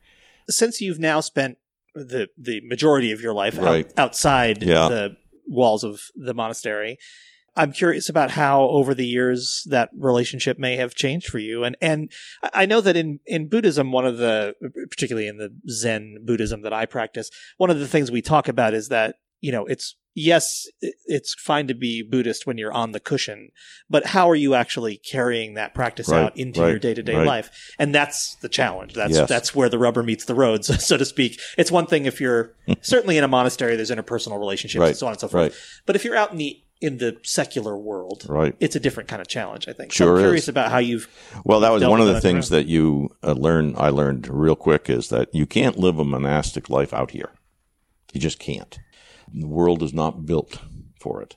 Since 0.50 0.80
you've 0.80 1.00
now 1.00 1.20
spent 1.20 1.58
the 1.94 2.30
the 2.38 2.62
majority 2.62 3.12
of 3.12 3.20
your 3.20 3.34
life 3.34 3.60
out- 3.60 3.92
outside 3.98 4.64
Yeah. 4.64 4.88
the 4.88 5.18
walls 5.48 5.84
of 5.84 6.02
the 6.16 6.34
monastery, 6.34 6.98
I'm 7.58 7.72
curious 7.72 8.08
about 8.08 8.32
how 8.32 8.62
over 8.62 8.94
the 8.94 9.06
years 9.06 9.64
that 9.70 9.90
relationship 9.98 10.60
may 10.60 10.76
have 10.76 10.94
changed 10.94 11.28
for 11.28 11.40
you. 11.40 11.64
And 11.64 11.76
and 11.82 12.12
I 12.54 12.68
know 12.68 12.82
that 12.82 12.96
in 12.96 13.20
in 13.26 13.50
Buddhism, 13.50 13.92
one 13.92 14.06
of 14.06 14.18
the 14.18 14.54
particularly 14.90 15.28
in 15.28 15.38
the 15.38 15.50
Zen 15.70 16.20
Buddhism 16.24 16.62
that 16.62 16.74
I 16.74 16.86
practice, 16.86 17.32
one 17.58 17.72
of 17.72 17.80
the 17.80 17.88
things 17.88 18.12
we 18.12 18.22
talk 18.22 18.48
about 18.48 18.76
is 18.76 18.90
that 18.90 19.16
you 19.42 19.52
know 19.52 19.66
it's 19.66 19.96
yes 20.16 20.66
it's 21.06 21.36
fine 21.36 21.68
to 21.68 21.76
be 21.76 22.02
buddhist 22.02 22.48
when 22.48 22.58
you're 22.58 22.74
on 22.74 22.92
the 22.92 23.00
cushion 23.00 23.50
but 23.90 24.06
how 24.08 24.28
are 24.30 24.36
you 24.36 24.56
actually 24.56 24.98
carrying 24.98 25.54
that 25.54 25.76
practice 25.76 26.10
Right, 26.10 26.24
out 26.24 26.38
into 26.38 26.62
right, 26.62 26.70
your 26.70 26.80
day-to-day 26.80 27.16
right. 27.18 27.28
life 27.28 27.52
and 27.78 27.94
that's 27.94 28.34
the 28.42 28.50
challenge 28.50 28.94
that's 28.96 29.14
Yes. 29.14 29.30
that's 29.30 29.54
where 29.54 29.70
the 29.70 29.78
rubber 29.78 30.02
meets 30.02 30.26
the 30.26 30.34
road 30.34 30.66
so, 30.66 30.74
so 30.74 30.98
to 30.98 31.06
speak 31.06 31.40
it's 31.58 31.72
one 31.72 31.86
thing 31.86 32.06
if 32.06 32.20
you're 32.20 32.56
certainly 32.82 33.18
in 33.18 33.24
a 33.24 33.28
monastery 33.28 33.76
there's 33.76 33.92
interpersonal 33.92 34.40
relationships 34.40 34.86
and 34.88 34.98
so 34.98 35.06
on 35.06 35.14
and 35.14 35.20
so 35.20 35.28
forth 35.28 35.52
right. 35.54 35.60
but 35.86 35.96
if 35.96 36.04
you're 36.04 36.16
out 36.18 36.32
in 36.32 36.38
the 36.38 36.60
in 36.82 36.98
the 36.98 37.18
secular 37.24 37.78
world 37.78 38.26
Right. 38.28 38.56
it's 38.60 38.76
a 38.76 38.80
different 38.80 39.10
kind 39.10 39.22
of 39.22 39.28
challenge 39.28 39.68
i 39.68 39.74
think 39.74 39.92
so 39.94 39.98
Sure 40.06 40.14
i'm 40.14 40.18
is. 40.18 40.22
curious 40.24 40.48
about 40.48 40.72
how 40.72 40.78
you've 40.80 41.08
Well, 41.44 41.60
that 41.60 41.72
was 41.72 41.84
one 41.86 42.02
of 42.02 42.08
the 42.08 42.22
things 42.22 42.50
that 42.50 42.66
you 42.66 43.10
uh, 43.24 43.34
learn. 43.34 43.76
I 43.78 43.90
learned 43.90 44.28
real 44.28 44.56
quick 44.56 44.90
is 44.90 45.10
that 45.10 45.30
you 45.34 45.46
can't 45.46 45.78
live 45.78 46.00
a 46.00 46.04
monastic 46.06 46.70
life 46.72 46.92
out 46.94 47.12
here. 47.12 47.32
You 48.14 48.22
just 48.22 48.40
can't. 48.40 48.80
The 49.34 49.48
world 49.48 49.84
is 49.84 49.94
not 49.94 50.26
built 50.26 50.60
for 51.00 51.22
it. 51.22 51.36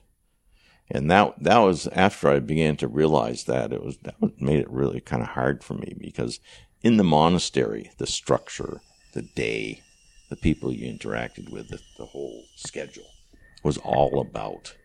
And 0.89 1.09
that 1.09 1.41
that 1.41 1.59
was 1.59 1.87
after 1.87 2.29
I 2.29 2.39
began 2.39 2.75
to 2.77 2.87
realize 2.87 3.45
that 3.45 3.71
it 3.71 3.83
was 3.83 3.97
that 3.99 4.15
made 4.41 4.59
it 4.59 4.69
really 4.69 4.99
kind 4.99 5.21
of 5.21 5.29
hard 5.29 5.63
for 5.63 5.73
me 5.75 5.95
because 5.97 6.39
in 6.81 6.97
the 6.97 7.03
monastery, 7.03 7.91
the 7.97 8.07
structure, 8.07 8.81
the 9.13 9.21
day, 9.21 9.81
the 10.29 10.35
people 10.35 10.71
you 10.71 10.91
interacted 10.91 11.49
with, 11.49 11.69
the, 11.69 11.79
the 11.97 12.05
whole 12.05 12.43
schedule 12.55 13.07
was 13.63 13.77
all 13.77 14.19
about 14.19 14.75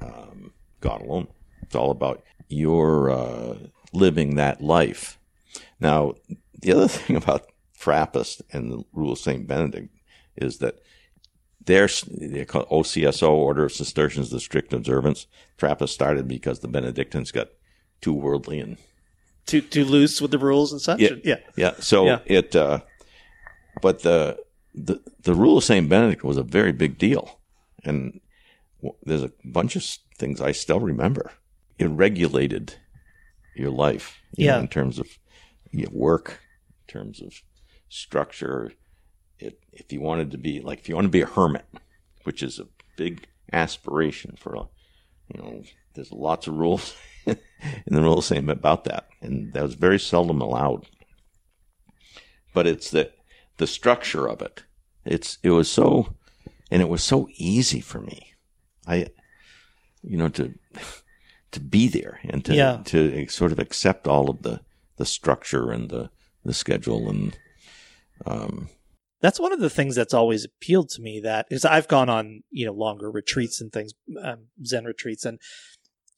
um, 0.00 0.52
God 0.80 1.02
alone. 1.02 1.28
It's 1.62 1.76
all 1.76 1.90
about 1.90 2.24
your 2.48 3.10
uh, 3.10 3.56
living 3.92 4.36
that 4.36 4.60
life. 4.60 5.18
Now, 5.78 6.14
the 6.60 6.72
other 6.72 6.88
thing 6.88 7.16
about 7.16 7.46
Trappist 7.78 8.42
and 8.52 8.72
the 8.72 8.84
rule 8.92 9.12
of 9.12 9.18
Saint 9.18 9.46
Benedict 9.46 9.94
is 10.36 10.58
that 10.58 10.80
their 11.66 11.88
they 12.10 12.44
call 12.44 12.62
it 12.62 12.68
OCSO 12.68 13.28
Order 13.30 13.64
of 13.64 13.72
Cistercians, 13.72 14.30
the 14.30 14.40
strict 14.40 14.72
observance. 14.72 15.26
Trappist 15.56 15.94
started 15.94 16.28
because 16.28 16.60
the 16.60 16.68
Benedictines 16.68 17.30
got 17.32 17.48
too 18.00 18.12
worldly 18.12 18.60
and 18.60 18.76
too 19.46 19.60
too 19.60 19.84
loose 19.84 20.20
with 20.20 20.30
the 20.30 20.38
rules 20.38 20.72
and 20.72 20.80
such 20.80 21.00
Yeah. 21.00 21.10
yeah 21.24 21.36
yeah. 21.56 21.74
So 21.80 22.06
Yeah. 22.06 22.18
it, 22.26 22.54
uh, 22.56 22.80
but 23.80 24.02
the 24.02 24.38
the 24.74 25.00
the 25.22 25.34
rule 25.34 25.58
of 25.58 25.64
Saint 25.64 25.88
Benedict 25.88 26.24
was 26.24 26.36
a 26.36 26.42
very 26.42 26.72
big 26.72 26.98
deal, 26.98 27.38
and 27.84 28.20
there's 29.04 29.22
a 29.22 29.32
bunch 29.44 29.76
of 29.76 29.84
things 30.18 30.40
I 30.40 30.52
still 30.52 30.80
remember. 30.80 31.32
It 31.78 31.86
regulated 31.86 32.74
your 33.56 33.70
life, 33.70 34.18
you 34.36 34.46
know, 34.46 34.54
Yeah. 34.56 34.60
in 34.60 34.68
terms 34.68 34.98
of 34.98 35.06
your 35.70 35.90
work, 35.92 36.40
in 36.88 36.92
terms 36.92 37.22
of 37.22 37.42
structure. 37.88 38.72
It 39.38 39.58
if 39.72 39.92
you 39.92 40.00
wanted 40.00 40.30
to 40.32 40.38
be 40.38 40.60
like 40.60 40.78
if 40.80 40.88
you 40.88 40.94
want 40.94 41.06
to 41.06 41.10
be 41.10 41.22
a 41.22 41.26
hermit, 41.26 41.66
which 42.24 42.42
is 42.42 42.58
a 42.58 42.68
big 42.96 43.26
aspiration 43.52 44.36
for 44.38 44.54
a 44.54 44.62
you 45.32 45.42
know, 45.42 45.62
there's 45.94 46.12
lots 46.12 46.46
of 46.46 46.54
rules 46.54 46.94
in 47.26 47.36
the 47.86 48.02
rule 48.02 48.20
saying 48.20 48.48
about 48.50 48.84
that, 48.84 49.08
and 49.22 49.52
that 49.54 49.62
was 49.62 49.74
very 49.74 49.98
seldom 49.98 50.40
allowed. 50.40 50.86
But 52.52 52.66
it's 52.66 52.90
the 52.90 53.10
the 53.56 53.66
structure 53.66 54.28
of 54.28 54.42
it. 54.42 54.62
It's 55.04 55.38
it 55.42 55.50
was 55.50 55.70
so, 55.70 56.14
and 56.70 56.82
it 56.82 56.88
was 56.88 57.02
so 57.02 57.28
easy 57.36 57.80
for 57.80 58.00
me. 58.00 58.34
I, 58.86 59.06
you 60.02 60.16
know, 60.16 60.28
to 60.30 60.54
to 61.52 61.60
be 61.60 61.88
there 61.88 62.20
and 62.24 62.44
to 62.44 62.54
Yeah. 62.54 62.82
to 62.86 63.26
sort 63.28 63.52
of 63.52 63.58
accept 63.58 64.06
all 64.06 64.28
of 64.30 64.42
the 64.42 64.60
the 64.96 65.06
structure 65.06 65.70
and 65.70 65.90
the 65.90 66.10
the 66.44 66.54
schedule 66.54 67.08
and 67.08 67.38
um 68.26 68.68
that's 69.24 69.40
one 69.40 69.52
of 69.52 69.60
the 69.60 69.70
things 69.70 69.94
that's 69.94 70.12
always 70.12 70.44
appealed 70.44 70.90
to 70.90 71.00
me 71.00 71.20
that 71.20 71.46
is 71.50 71.64
i've 71.64 71.88
gone 71.88 72.08
on 72.08 72.42
you 72.50 72.66
know 72.66 72.72
longer 72.72 73.10
retreats 73.10 73.60
and 73.60 73.72
things 73.72 73.92
um, 74.22 74.48
zen 74.64 74.84
retreats 74.84 75.24
and 75.24 75.40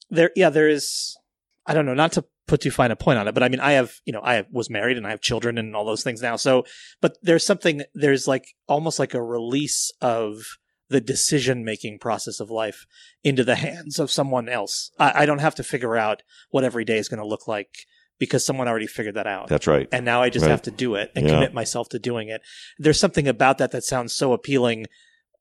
there 0.09 0.31
yeah 0.35 0.49
there 0.49 0.67
is 0.67 1.17
i 1.65 1.73
don't 1.73 1.85
know 1.85 1.93
not 1.93 2.11
to 2.11 2.25
put 2.47 2.61
too 2.61 2.71
fine 2.71 2.91
a 2.91 2.95
point 2.95 3.17
on 3.17 3.27
it 3.27 3.33
but 3.33 3.43
i 3.43 3.49
mean 3.49 3.59
i 3.59 3.71
have 3.71 3.93
you 4.05 4.13
know 4.13 4.21
i 4.21 4.45
was 4.51 4.69
married 4.69 4.97
and 4.97 5.07
i 5.07 5.09
have 5.09 5.21
children 5.21 5.57
and 5.57 5.75
all 5.75 5.85
those 5.85 6.03
things 6.03 6.21
now 6.21 6.35
so 6.35 6.65
but 7.01 7.17
there's 7.21 7.45
something 7.45 7.83
there's 7.93 8.27
like 8.27 8.55
almost 8.67 8.99
like 8.99 9.13
a 9.13 9.23
release 9.23 9.91
of 10.01 10.57
the 10.89 11.01
decision 11.01 11.65
making 11.65 11.99
process 11.99 12.39
of 12.39 12.49
life 12.49 12.85
into 13.23 13.43
the 13.43 13.55
hands 13.55 13.99
of 13.99 14.11
someone 14.11 14.47
else. 14.47 14.91
I, 14.97 15.23
I 15.23 15.25
don't 15.25 15.39
have 15.39 15.55
to 15.55 15.63
figure 15.63 15.97
out 15.97 16.23
what 16.49 16.63
every 16.63 16.85
day 16.85 16.97
is 16.97 17.09
going 17.09 17.19
to 17.19 17.27
look 17.27 17.47
like 17.47 17.85
because 18.19 18.45
someone 18.45 18.67
already 18.67 18.87
figured 18.87 19.15
that 19.15 19.27
out. 19.27 19.47
That's 19.47 19.67
right. 19.67 19.87
and 19.91 20.05
now 20.05 20.21
I 20.21 20.29
just 20.29 20.43
Right. 20.43 20.51
have 20.51 20.61
to 20.63 20.71
do 20.71 20.95
it 20.95 21.11
and 21.15 21.25
Yeah. 21.25 21.33
commit 21.33 21.53
myself 21.53 21.89
to 21.89 21.99
doing 21.99 22.29
it. 22.29 22.41
There's 22.79 22.99
something 22.99 23.27
about 23.27 23.57
that 23.59 23.71
that 23.71 23.83
sounds 23.83 24.15
so 24.15 24.33
appealing 24.33 24.85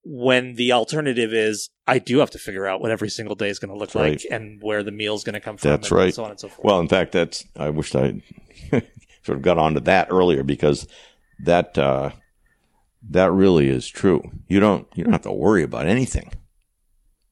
when 0.04 0.54
the 0.54 0.70
alternative 0.72 1.32
is 1.32 1.70
I 1.86 1.98
do 1.98 2.18
have 2.18 2.30
to 2.30 2.38
figure 2.38 2.66
out 2.66 2.80
what 2.80 2.90
every 2.90 3.08
single 3.08 3.34
day 3.34 3.48
is 3.48 3.58
going 3.58 3.72
to 3.72 3.78
look 3.78 3.94
right. 3.94 4.12
like 4.12 4.26
and 4.30 4.60
where 4.62 4.82
the 4.82 4.92
meal 4.92 5.14
is 5.14 5.24
going 5.24 5.34
to 5.34 5.40
come 5.40 5.56
from. 5.56 5.70
That's 5.70 5.90
and 5.90 5.98
right. 5.98 6.14
So 6.14 6.24
on 6.24 6.30
and 6.30 6.38
so 6.38 6.48
forth. 6.48 6.64
Well, 6.64 6.78
in 6.80 6.88
fact, 6.88 7.12
that's 7.12 7.44
I 7.56 7.70
wish 7.70 7.94
I 7.94 8.22
sort 9.24 9.38
of 9.38 9.42
got 9.42 9.58
onto 9.58 9.80
that 9.80 10.08
earlier 10.10 10.44
because 10.44 10.86
that 11.44 11.76
uh, 11.76 12.10
that 13.10 13.32
really 13.32 13.68
is 13.68 13.88
true. 13.88 14.22
You 14.48 14.60
don't 14.60 14.86
you 14.94 15.02
don't 15.04 15.12
have 15.12 15.22
to 15.22 15.32
worry 15.32 15.62
about 15.62 15.86
anything. 15.86 16.32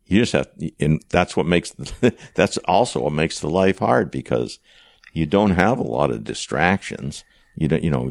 You 0.07 0.21
just 0.21 0.33
have, 0.33 0.49
and 0.81 1.03
that's 1.11 1.37
what 1.37 1.47
makes 1.47 1.71
that's 2.35 2.57
also 2.59 3.01
what 3.01 3.13
makes 3.13 3.41
the 3.41 3.49
life 3.49 3.79
hard 3.79 4.11
because 4.11 4.59
you 5.15 5.25
don't 5.25 5.53
have 5.53 5.79
a 5.79 5.83
lot 5.83 6.11
of 6.11 6.25
distractions. 6.25 7.25
You 7.57 7.69
don't, 7.69 7.83
you 7.83 7.91
know. 7.91 8.11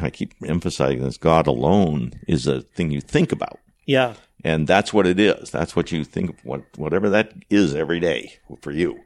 I 0.00 0.10
keep 0.10 0.34
emphasizing 0.46 1.02
this: 1.02 1.16
God 1.16 1.46
alone 1.46 2.12
is 2.28 2.46
a 2.46 2.60
thing 2.60 2.90
you 2.90 3.00
think 3.00 3.32
about 3.32 3.58
yeah. 3.90 4.14
and 4.44 4.68
that's 4.68 4.92
what 4.92 5.06
it 5.06 5.18
is. 5.18 5.50
That's 5.50 5.74
what 5.74 5.90
you 5.90 6.04
think. 6.04 6.38
What 6.44 6.62
whatever 6.76 7.10
that 7.10 7.32
is 7.50 7.74
every 7.74 7.98
day 7.98 8.38
for 8.62 8.70
you. 8.70 9.00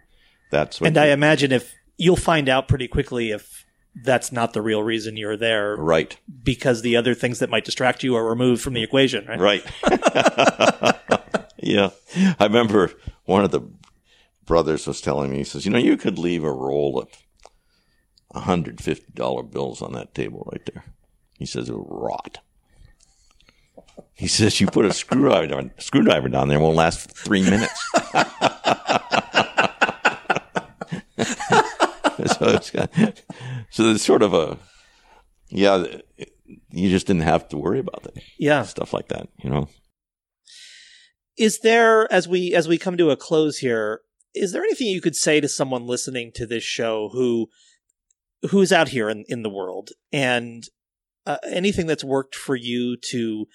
That's 0.51 0.81
what. 0.81 0.89
And 0.89 0.99
I 0.99 1.07
imagine 1.07 1.53
if 1.53 1.75
you'll 1.97 2.17
find 2.17 2.51
out 2.51 2.69
pretty 2.69 2.87
quickly 2.87 3.31
if 3.31 3.65
that's 4.05 4.31
not 4.31 4.53
the 4.53 4.61
real 4.61 4.83
reason 4.83 5.17
you're 5.17 5.39
there 5.39 5.77
right, 5.77 6.17
because 6.43 6.83
the 6.83 6.97
other 6.97 7.15
things 7.15 7.39
that 7.39 7.49
might 7.49 7.65
distract 7.65 8.03
you 8.03 8.15
are 8.15 8.29
removed 8.29 8.61
from 8.61 8.75
the 8.75 8.83
equation, 8.83 9.27
right? 9.27 9.41
right. 9.41 9.65
yeah, 11.59 11.91
I 12.39 12.45
remember 12.45 12.93
one 13.25 13.43
of 13.43 13.53
the 13.53 13.63
brothers 14.45 14.87
was 14.87 15.01
telling 15.01 15.31
me. 15.31 15.39
He 15.39 15.45
says, 15.45 15.65
"You 15.65 15.73
know, 15.73 15.79
you 15.79 15.97
could 15.97 16.19
leave 16.19 16.45
a 16.45 16.53
roll 16.53 16.99
of 16.99 17.09
hundred 18.35 18.81
fifty 18.81 19.13
dollar 19.15 19.43
bills 19.43 19.81
on 19.83 19.93
that 19.93 20.15
table 20.15 20.49
right 20.53 20.65
there." 20.73 20.85
He 21.39 21.47
says 21.47 21.69
it 21.69 21.77
would 21.77 21.87
rot. 21.89 22.39
He 24.15 24.29
says 24.29 24.61
you 24.61 24.67
put 24.69 24.85
a 24.85 24.93
screwdriver 24.93 25.71
screwdriver 25.79 26.29
down 26.29 26.49
there, 26.49 26.59
it 26.59 26.63
won't 26.63 26.77
last 26.77 27.11
three 27.17 27.43
minutes. 27.43 27.81
so 31.19 32.49
it's 32.49 32.71
got, 32.71 32.91
so 33.71 33.85
it's 33.91 34.05
sort 34.05 34.23
of 34.23 34.35
a 34.35 34.59
yeah. 35.49 35.85
You 36.71 36.91
just 36.91 37.07
didn't 37.07 37.23
have 37.23 37.49
to 37.49 37.57
worry 37.57 37.79
about 37.79 38.03
that 38.03 38.23
Yeah. 38.39 38.63
stuff 38.65 38.93
like 38.93 39.09
that, 39.09 39.29
you 39.43 39.49
know. 39.51 39.69
is 41.39 41.61
there 41.61 42.11
as 42.13 42.29
we 42.29 42.55
as 42.55 42.69
we 42.69 42.79
come 42.79 42.97
to 42.97 43.11
a 43.11 43.17
close 43.17 43.59
here 43.59 44.01
is 44.35 44.53
there 44.53 44.63
anything 44.63 44.89
you 44.89 45.01
could 45.01 45.17
say 45.17 45.41
to 45.41 45.49
someone 45.49 45.87
listening 45.87 46.31
to 46.35 46.45
this 46.47 46.63
show 46.65 47.09
who 47.13 47.49
who's 48.51 48.73
out 48.73 48.89
here 48.89 49.09
in, 49.09 49.25
in 49.29 49.43
the 49.43 49.51
world 49.51 49.91
and 50.13 50.65
uh, 51.27 51.39
anything 51.51 51.87
that's 51.87 52.05
worked 52.05 52.35
for 52.35 52.57
you 52.57 52.97
to 52.97 53.47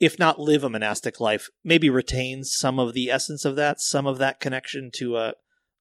if 0.00 0.18
not 0.18 0.40
live 0.40 0.64
a 0.64 0.70
monastic 0.70 1.20
life 1.20 1.48
maybe 1.62 1.88
retain 1.88 2.44
some 2.44 2.78
of 2.78 2.92
the 2.92 3.10
essence 3.10 3.44
of 3.44 3.56
that 3.56 3.80
some 3.80 4.06
of 4.06 4.18
that 4.18 4.40
connection 4.40 4.90
to 4.92 5.16
a 5.16 5.34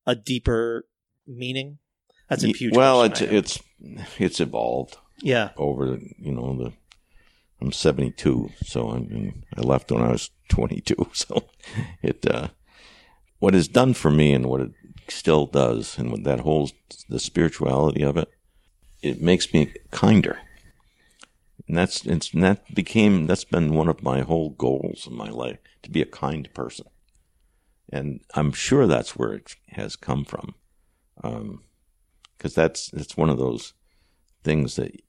a 0.06 0.16
deeper 0.16 0.86
meaning 1.28 1.78
that's 2.30 2.44
a 2.44 2.48
huge 2.48 2.76
well, 2.76 3.04
it's 3.04 3.22
it's 3.22 3.60
it's 4.18 4.40
evolved 4.40 4.98
yeah 5.22 5.50
over 5.58 6.00
you 6.18 6.32
know 6.32 6.58
the. 6.58 6.74
I'm 7.62 7.72
72, 7.72 8.50
so 8.66 8.92
I 8.92 9.00
mean 9.00 9.46
I 9.56 9.62
left 9.62 9.90
when 9.90 10.04
I 10.04 10.12
was 10.12 10.32
22. 10.50 10.96
So 11.14 11.46
it 12.02 12.26
uh, 12.30 12.50
what 13.40 13.56
it's 13.56 13.70
done 13.70 13.94
for 13.94 14.12
me 14.12 14.34
and 14.34 14.48
what 14.48 14.60
it 14.62 14.72
still 15.08 15.46
does, 15.46 15.98
and 15.98 16.12
what 16.12 16.24
that 16.26 16.42
whole 16.42 16.72
the 17.08 17.20
spirituality 17.20 18.04
of 18.04 18.18
it, 18.18 18.30
it 19.04 19.22
makes 19.22 19.54
me 19.54 19.74
kinder. 19.92 20.40
And 21.68 21.78
that's 21.78 22.06
it's 22.06 22.34
and 22.34 22.44
that 22.44 22.74
became 22.74 23.28
that's 23.28 23.44
been 23.44 23.74
one 23.74 23.88
of 23.88 24.04
my 24.04 24.22
whole 24.22 24.50
goals 24.52 25.08
in 25.08 25.16
my 25.16 25.30
life 25.30 25.60
to 25.84 25.92
be 25.92 26.02
a 26.02 26.06
kind 26.06 26.52
person, 26.54 26.88
and 27.90 28.22
I'm 28.34 28.52
sure 28.52 28.86
that's 28.86 29.16
where 29.16 29.34
it 29.34 29.56
has 29.70 29.96
come 29.96 30.26
from, 30.26 30.56
um, 31.24 31.64
because 32.38 32.54
that's 32.54 32.92
it's 32.94 33.16
one 33.16 33.30
of 33.30 33.38
those 33.38 33.74
things 34.44 34.76
that 34.76 35.02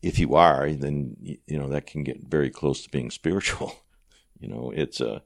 if 0.00 0.18
you 0.18 0.36
are, 0.36 0.70
then 0.72 1.16
you 1.20 1.58
know 1.58 1.68
that 1.68 1.86
can 1.86 2.04
get 2.04 2.28
very 2.28 2.50
close 2.50 2.82
to 2.82 2.90
being 2.90 3.10
spiritual. 3.10 3.74
You 4.38 4.48
know, 4.48 4.70
it's 4.76 5.00
a, 5.00 5.22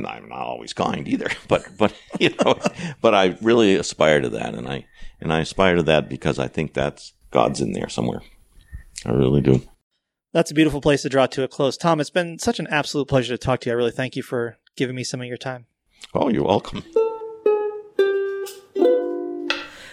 but 0.00 0.06
I'm 0.08 0.28
not 0.28 0.38
always 0.38 0.72
kind 0.72 1.06
either. 1.08 1.28
But 1.48 1.66
but 1.78 1.92
you 2.18 2.30
know, 2.44 2.58
but 3.00 3.14
I 3.14 3.36
really 3.42 3.74
aspire 3.76 4.20
to 4.20 4.28
that, 4.30 4.54
and 4.54 4.66
I 4.68 4.86
and 5.20 5.32
I 5.32 5.40
aspire 5.40 5.76
to 5.76 5.82
that 5.84 6.08
because 6.08 6.38
I 6.38 6.48
think 6.48 6.72
that's 6.74 7.12
God's 7.30 7.60
in 7.60 7.72
there 7.72 7.88
somewhere. 7.88 8.22
I 9.04 9.10
really 9.12 9.40
do. 9.40 9.62
that's 10.32 10.50
a 10.50 10.54
beautiful 10.54 10.80
place 10.80 11.02
to 11.02 11.08
draw 11.08 11.26
to 11.26 11.42
a 11.42 11.48
close 11.48 11.76
tom 11.76 12.00
it's 12.00 12.08
been 12.18 12.38
such 12.38 12.58
an 12.60 12.66
absolute 12.68 13.08
pleasure 13.08 13.34
to 13.34 13.38
talk 13.46 13.60
to 13.60 13.68
you 13.68 13.74
i 13.74 13.76
really 13.76 13.90
thank 13.90 14.16
you 14.16 14.22
for 14.22 14.56
giving 14.76 14.96
me 14.96 15.04
some 15.04 15.20
of 15.20 15.26
your 15.26 15.36
time 15.36 15.66
Oh, 16.14 16.28
you're 16.30 16.44
welcome. 16.44 16.82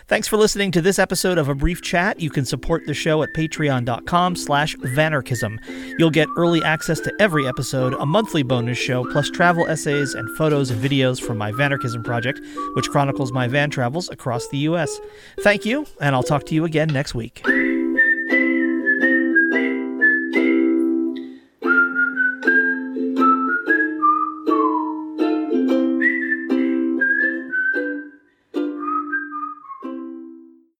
Thanks 0.09 0.27
for 0.27 0.37
listening 0.37 0.71
to 0.71 0.81
this 0.81 0.97
episode 0.97 1.37
of 1.37 1.49
A 1.49 1.53
Brief 1.53 1.83
Chat. 1.83 2.19
You 2.19 2.31
can 2.31 2.43
support 2.43 2.87
the 2.87 2.95
show 2.95 3.21
at 3.21 3.29
patreon.com 3.35 4.35
slash 4.35 4.75
vanarchism. 4.77 5.59
You'll 5.99 6.09
get 6.09 6.27
early 6.35 6.63
access 6.63 6.99
to 7.01 7.13
every 7.19 7.47
episode, 7.47 7.93
a 7.93 8.07
monthly 8.07 8.41
bonus 8.41 8.79
show, 8.79 9.05
plus 9.11 9.29
travel 9.29 9.67
essays 9.67 10.15
and 10.15 10.27
photos 10.35 10.71
and 10.71 10.83
videos 10.83 11.21
from 11.21 11.37
my 11.37 11.51
Vanarchism 11.51 12.03
project, 12.03 12.41
which 12.73 12.89
chronicles 12.89 13.31
my 13.31 13.47
van 13.47 13.69
travels 13.69 14.09
across 14.09 14.47
the 14.47 14.57
U.S. 14.57 14.99
Thank 15.41 15.63
you, 15.63 15.85
and 16.01 16.15
I'll 16.15 16.23
talk 16.23 16.47
to 16.47 16.55
you 16.55 16.65
again 16.65 16.87
next 16.87 17.13
week. 17.13 17.45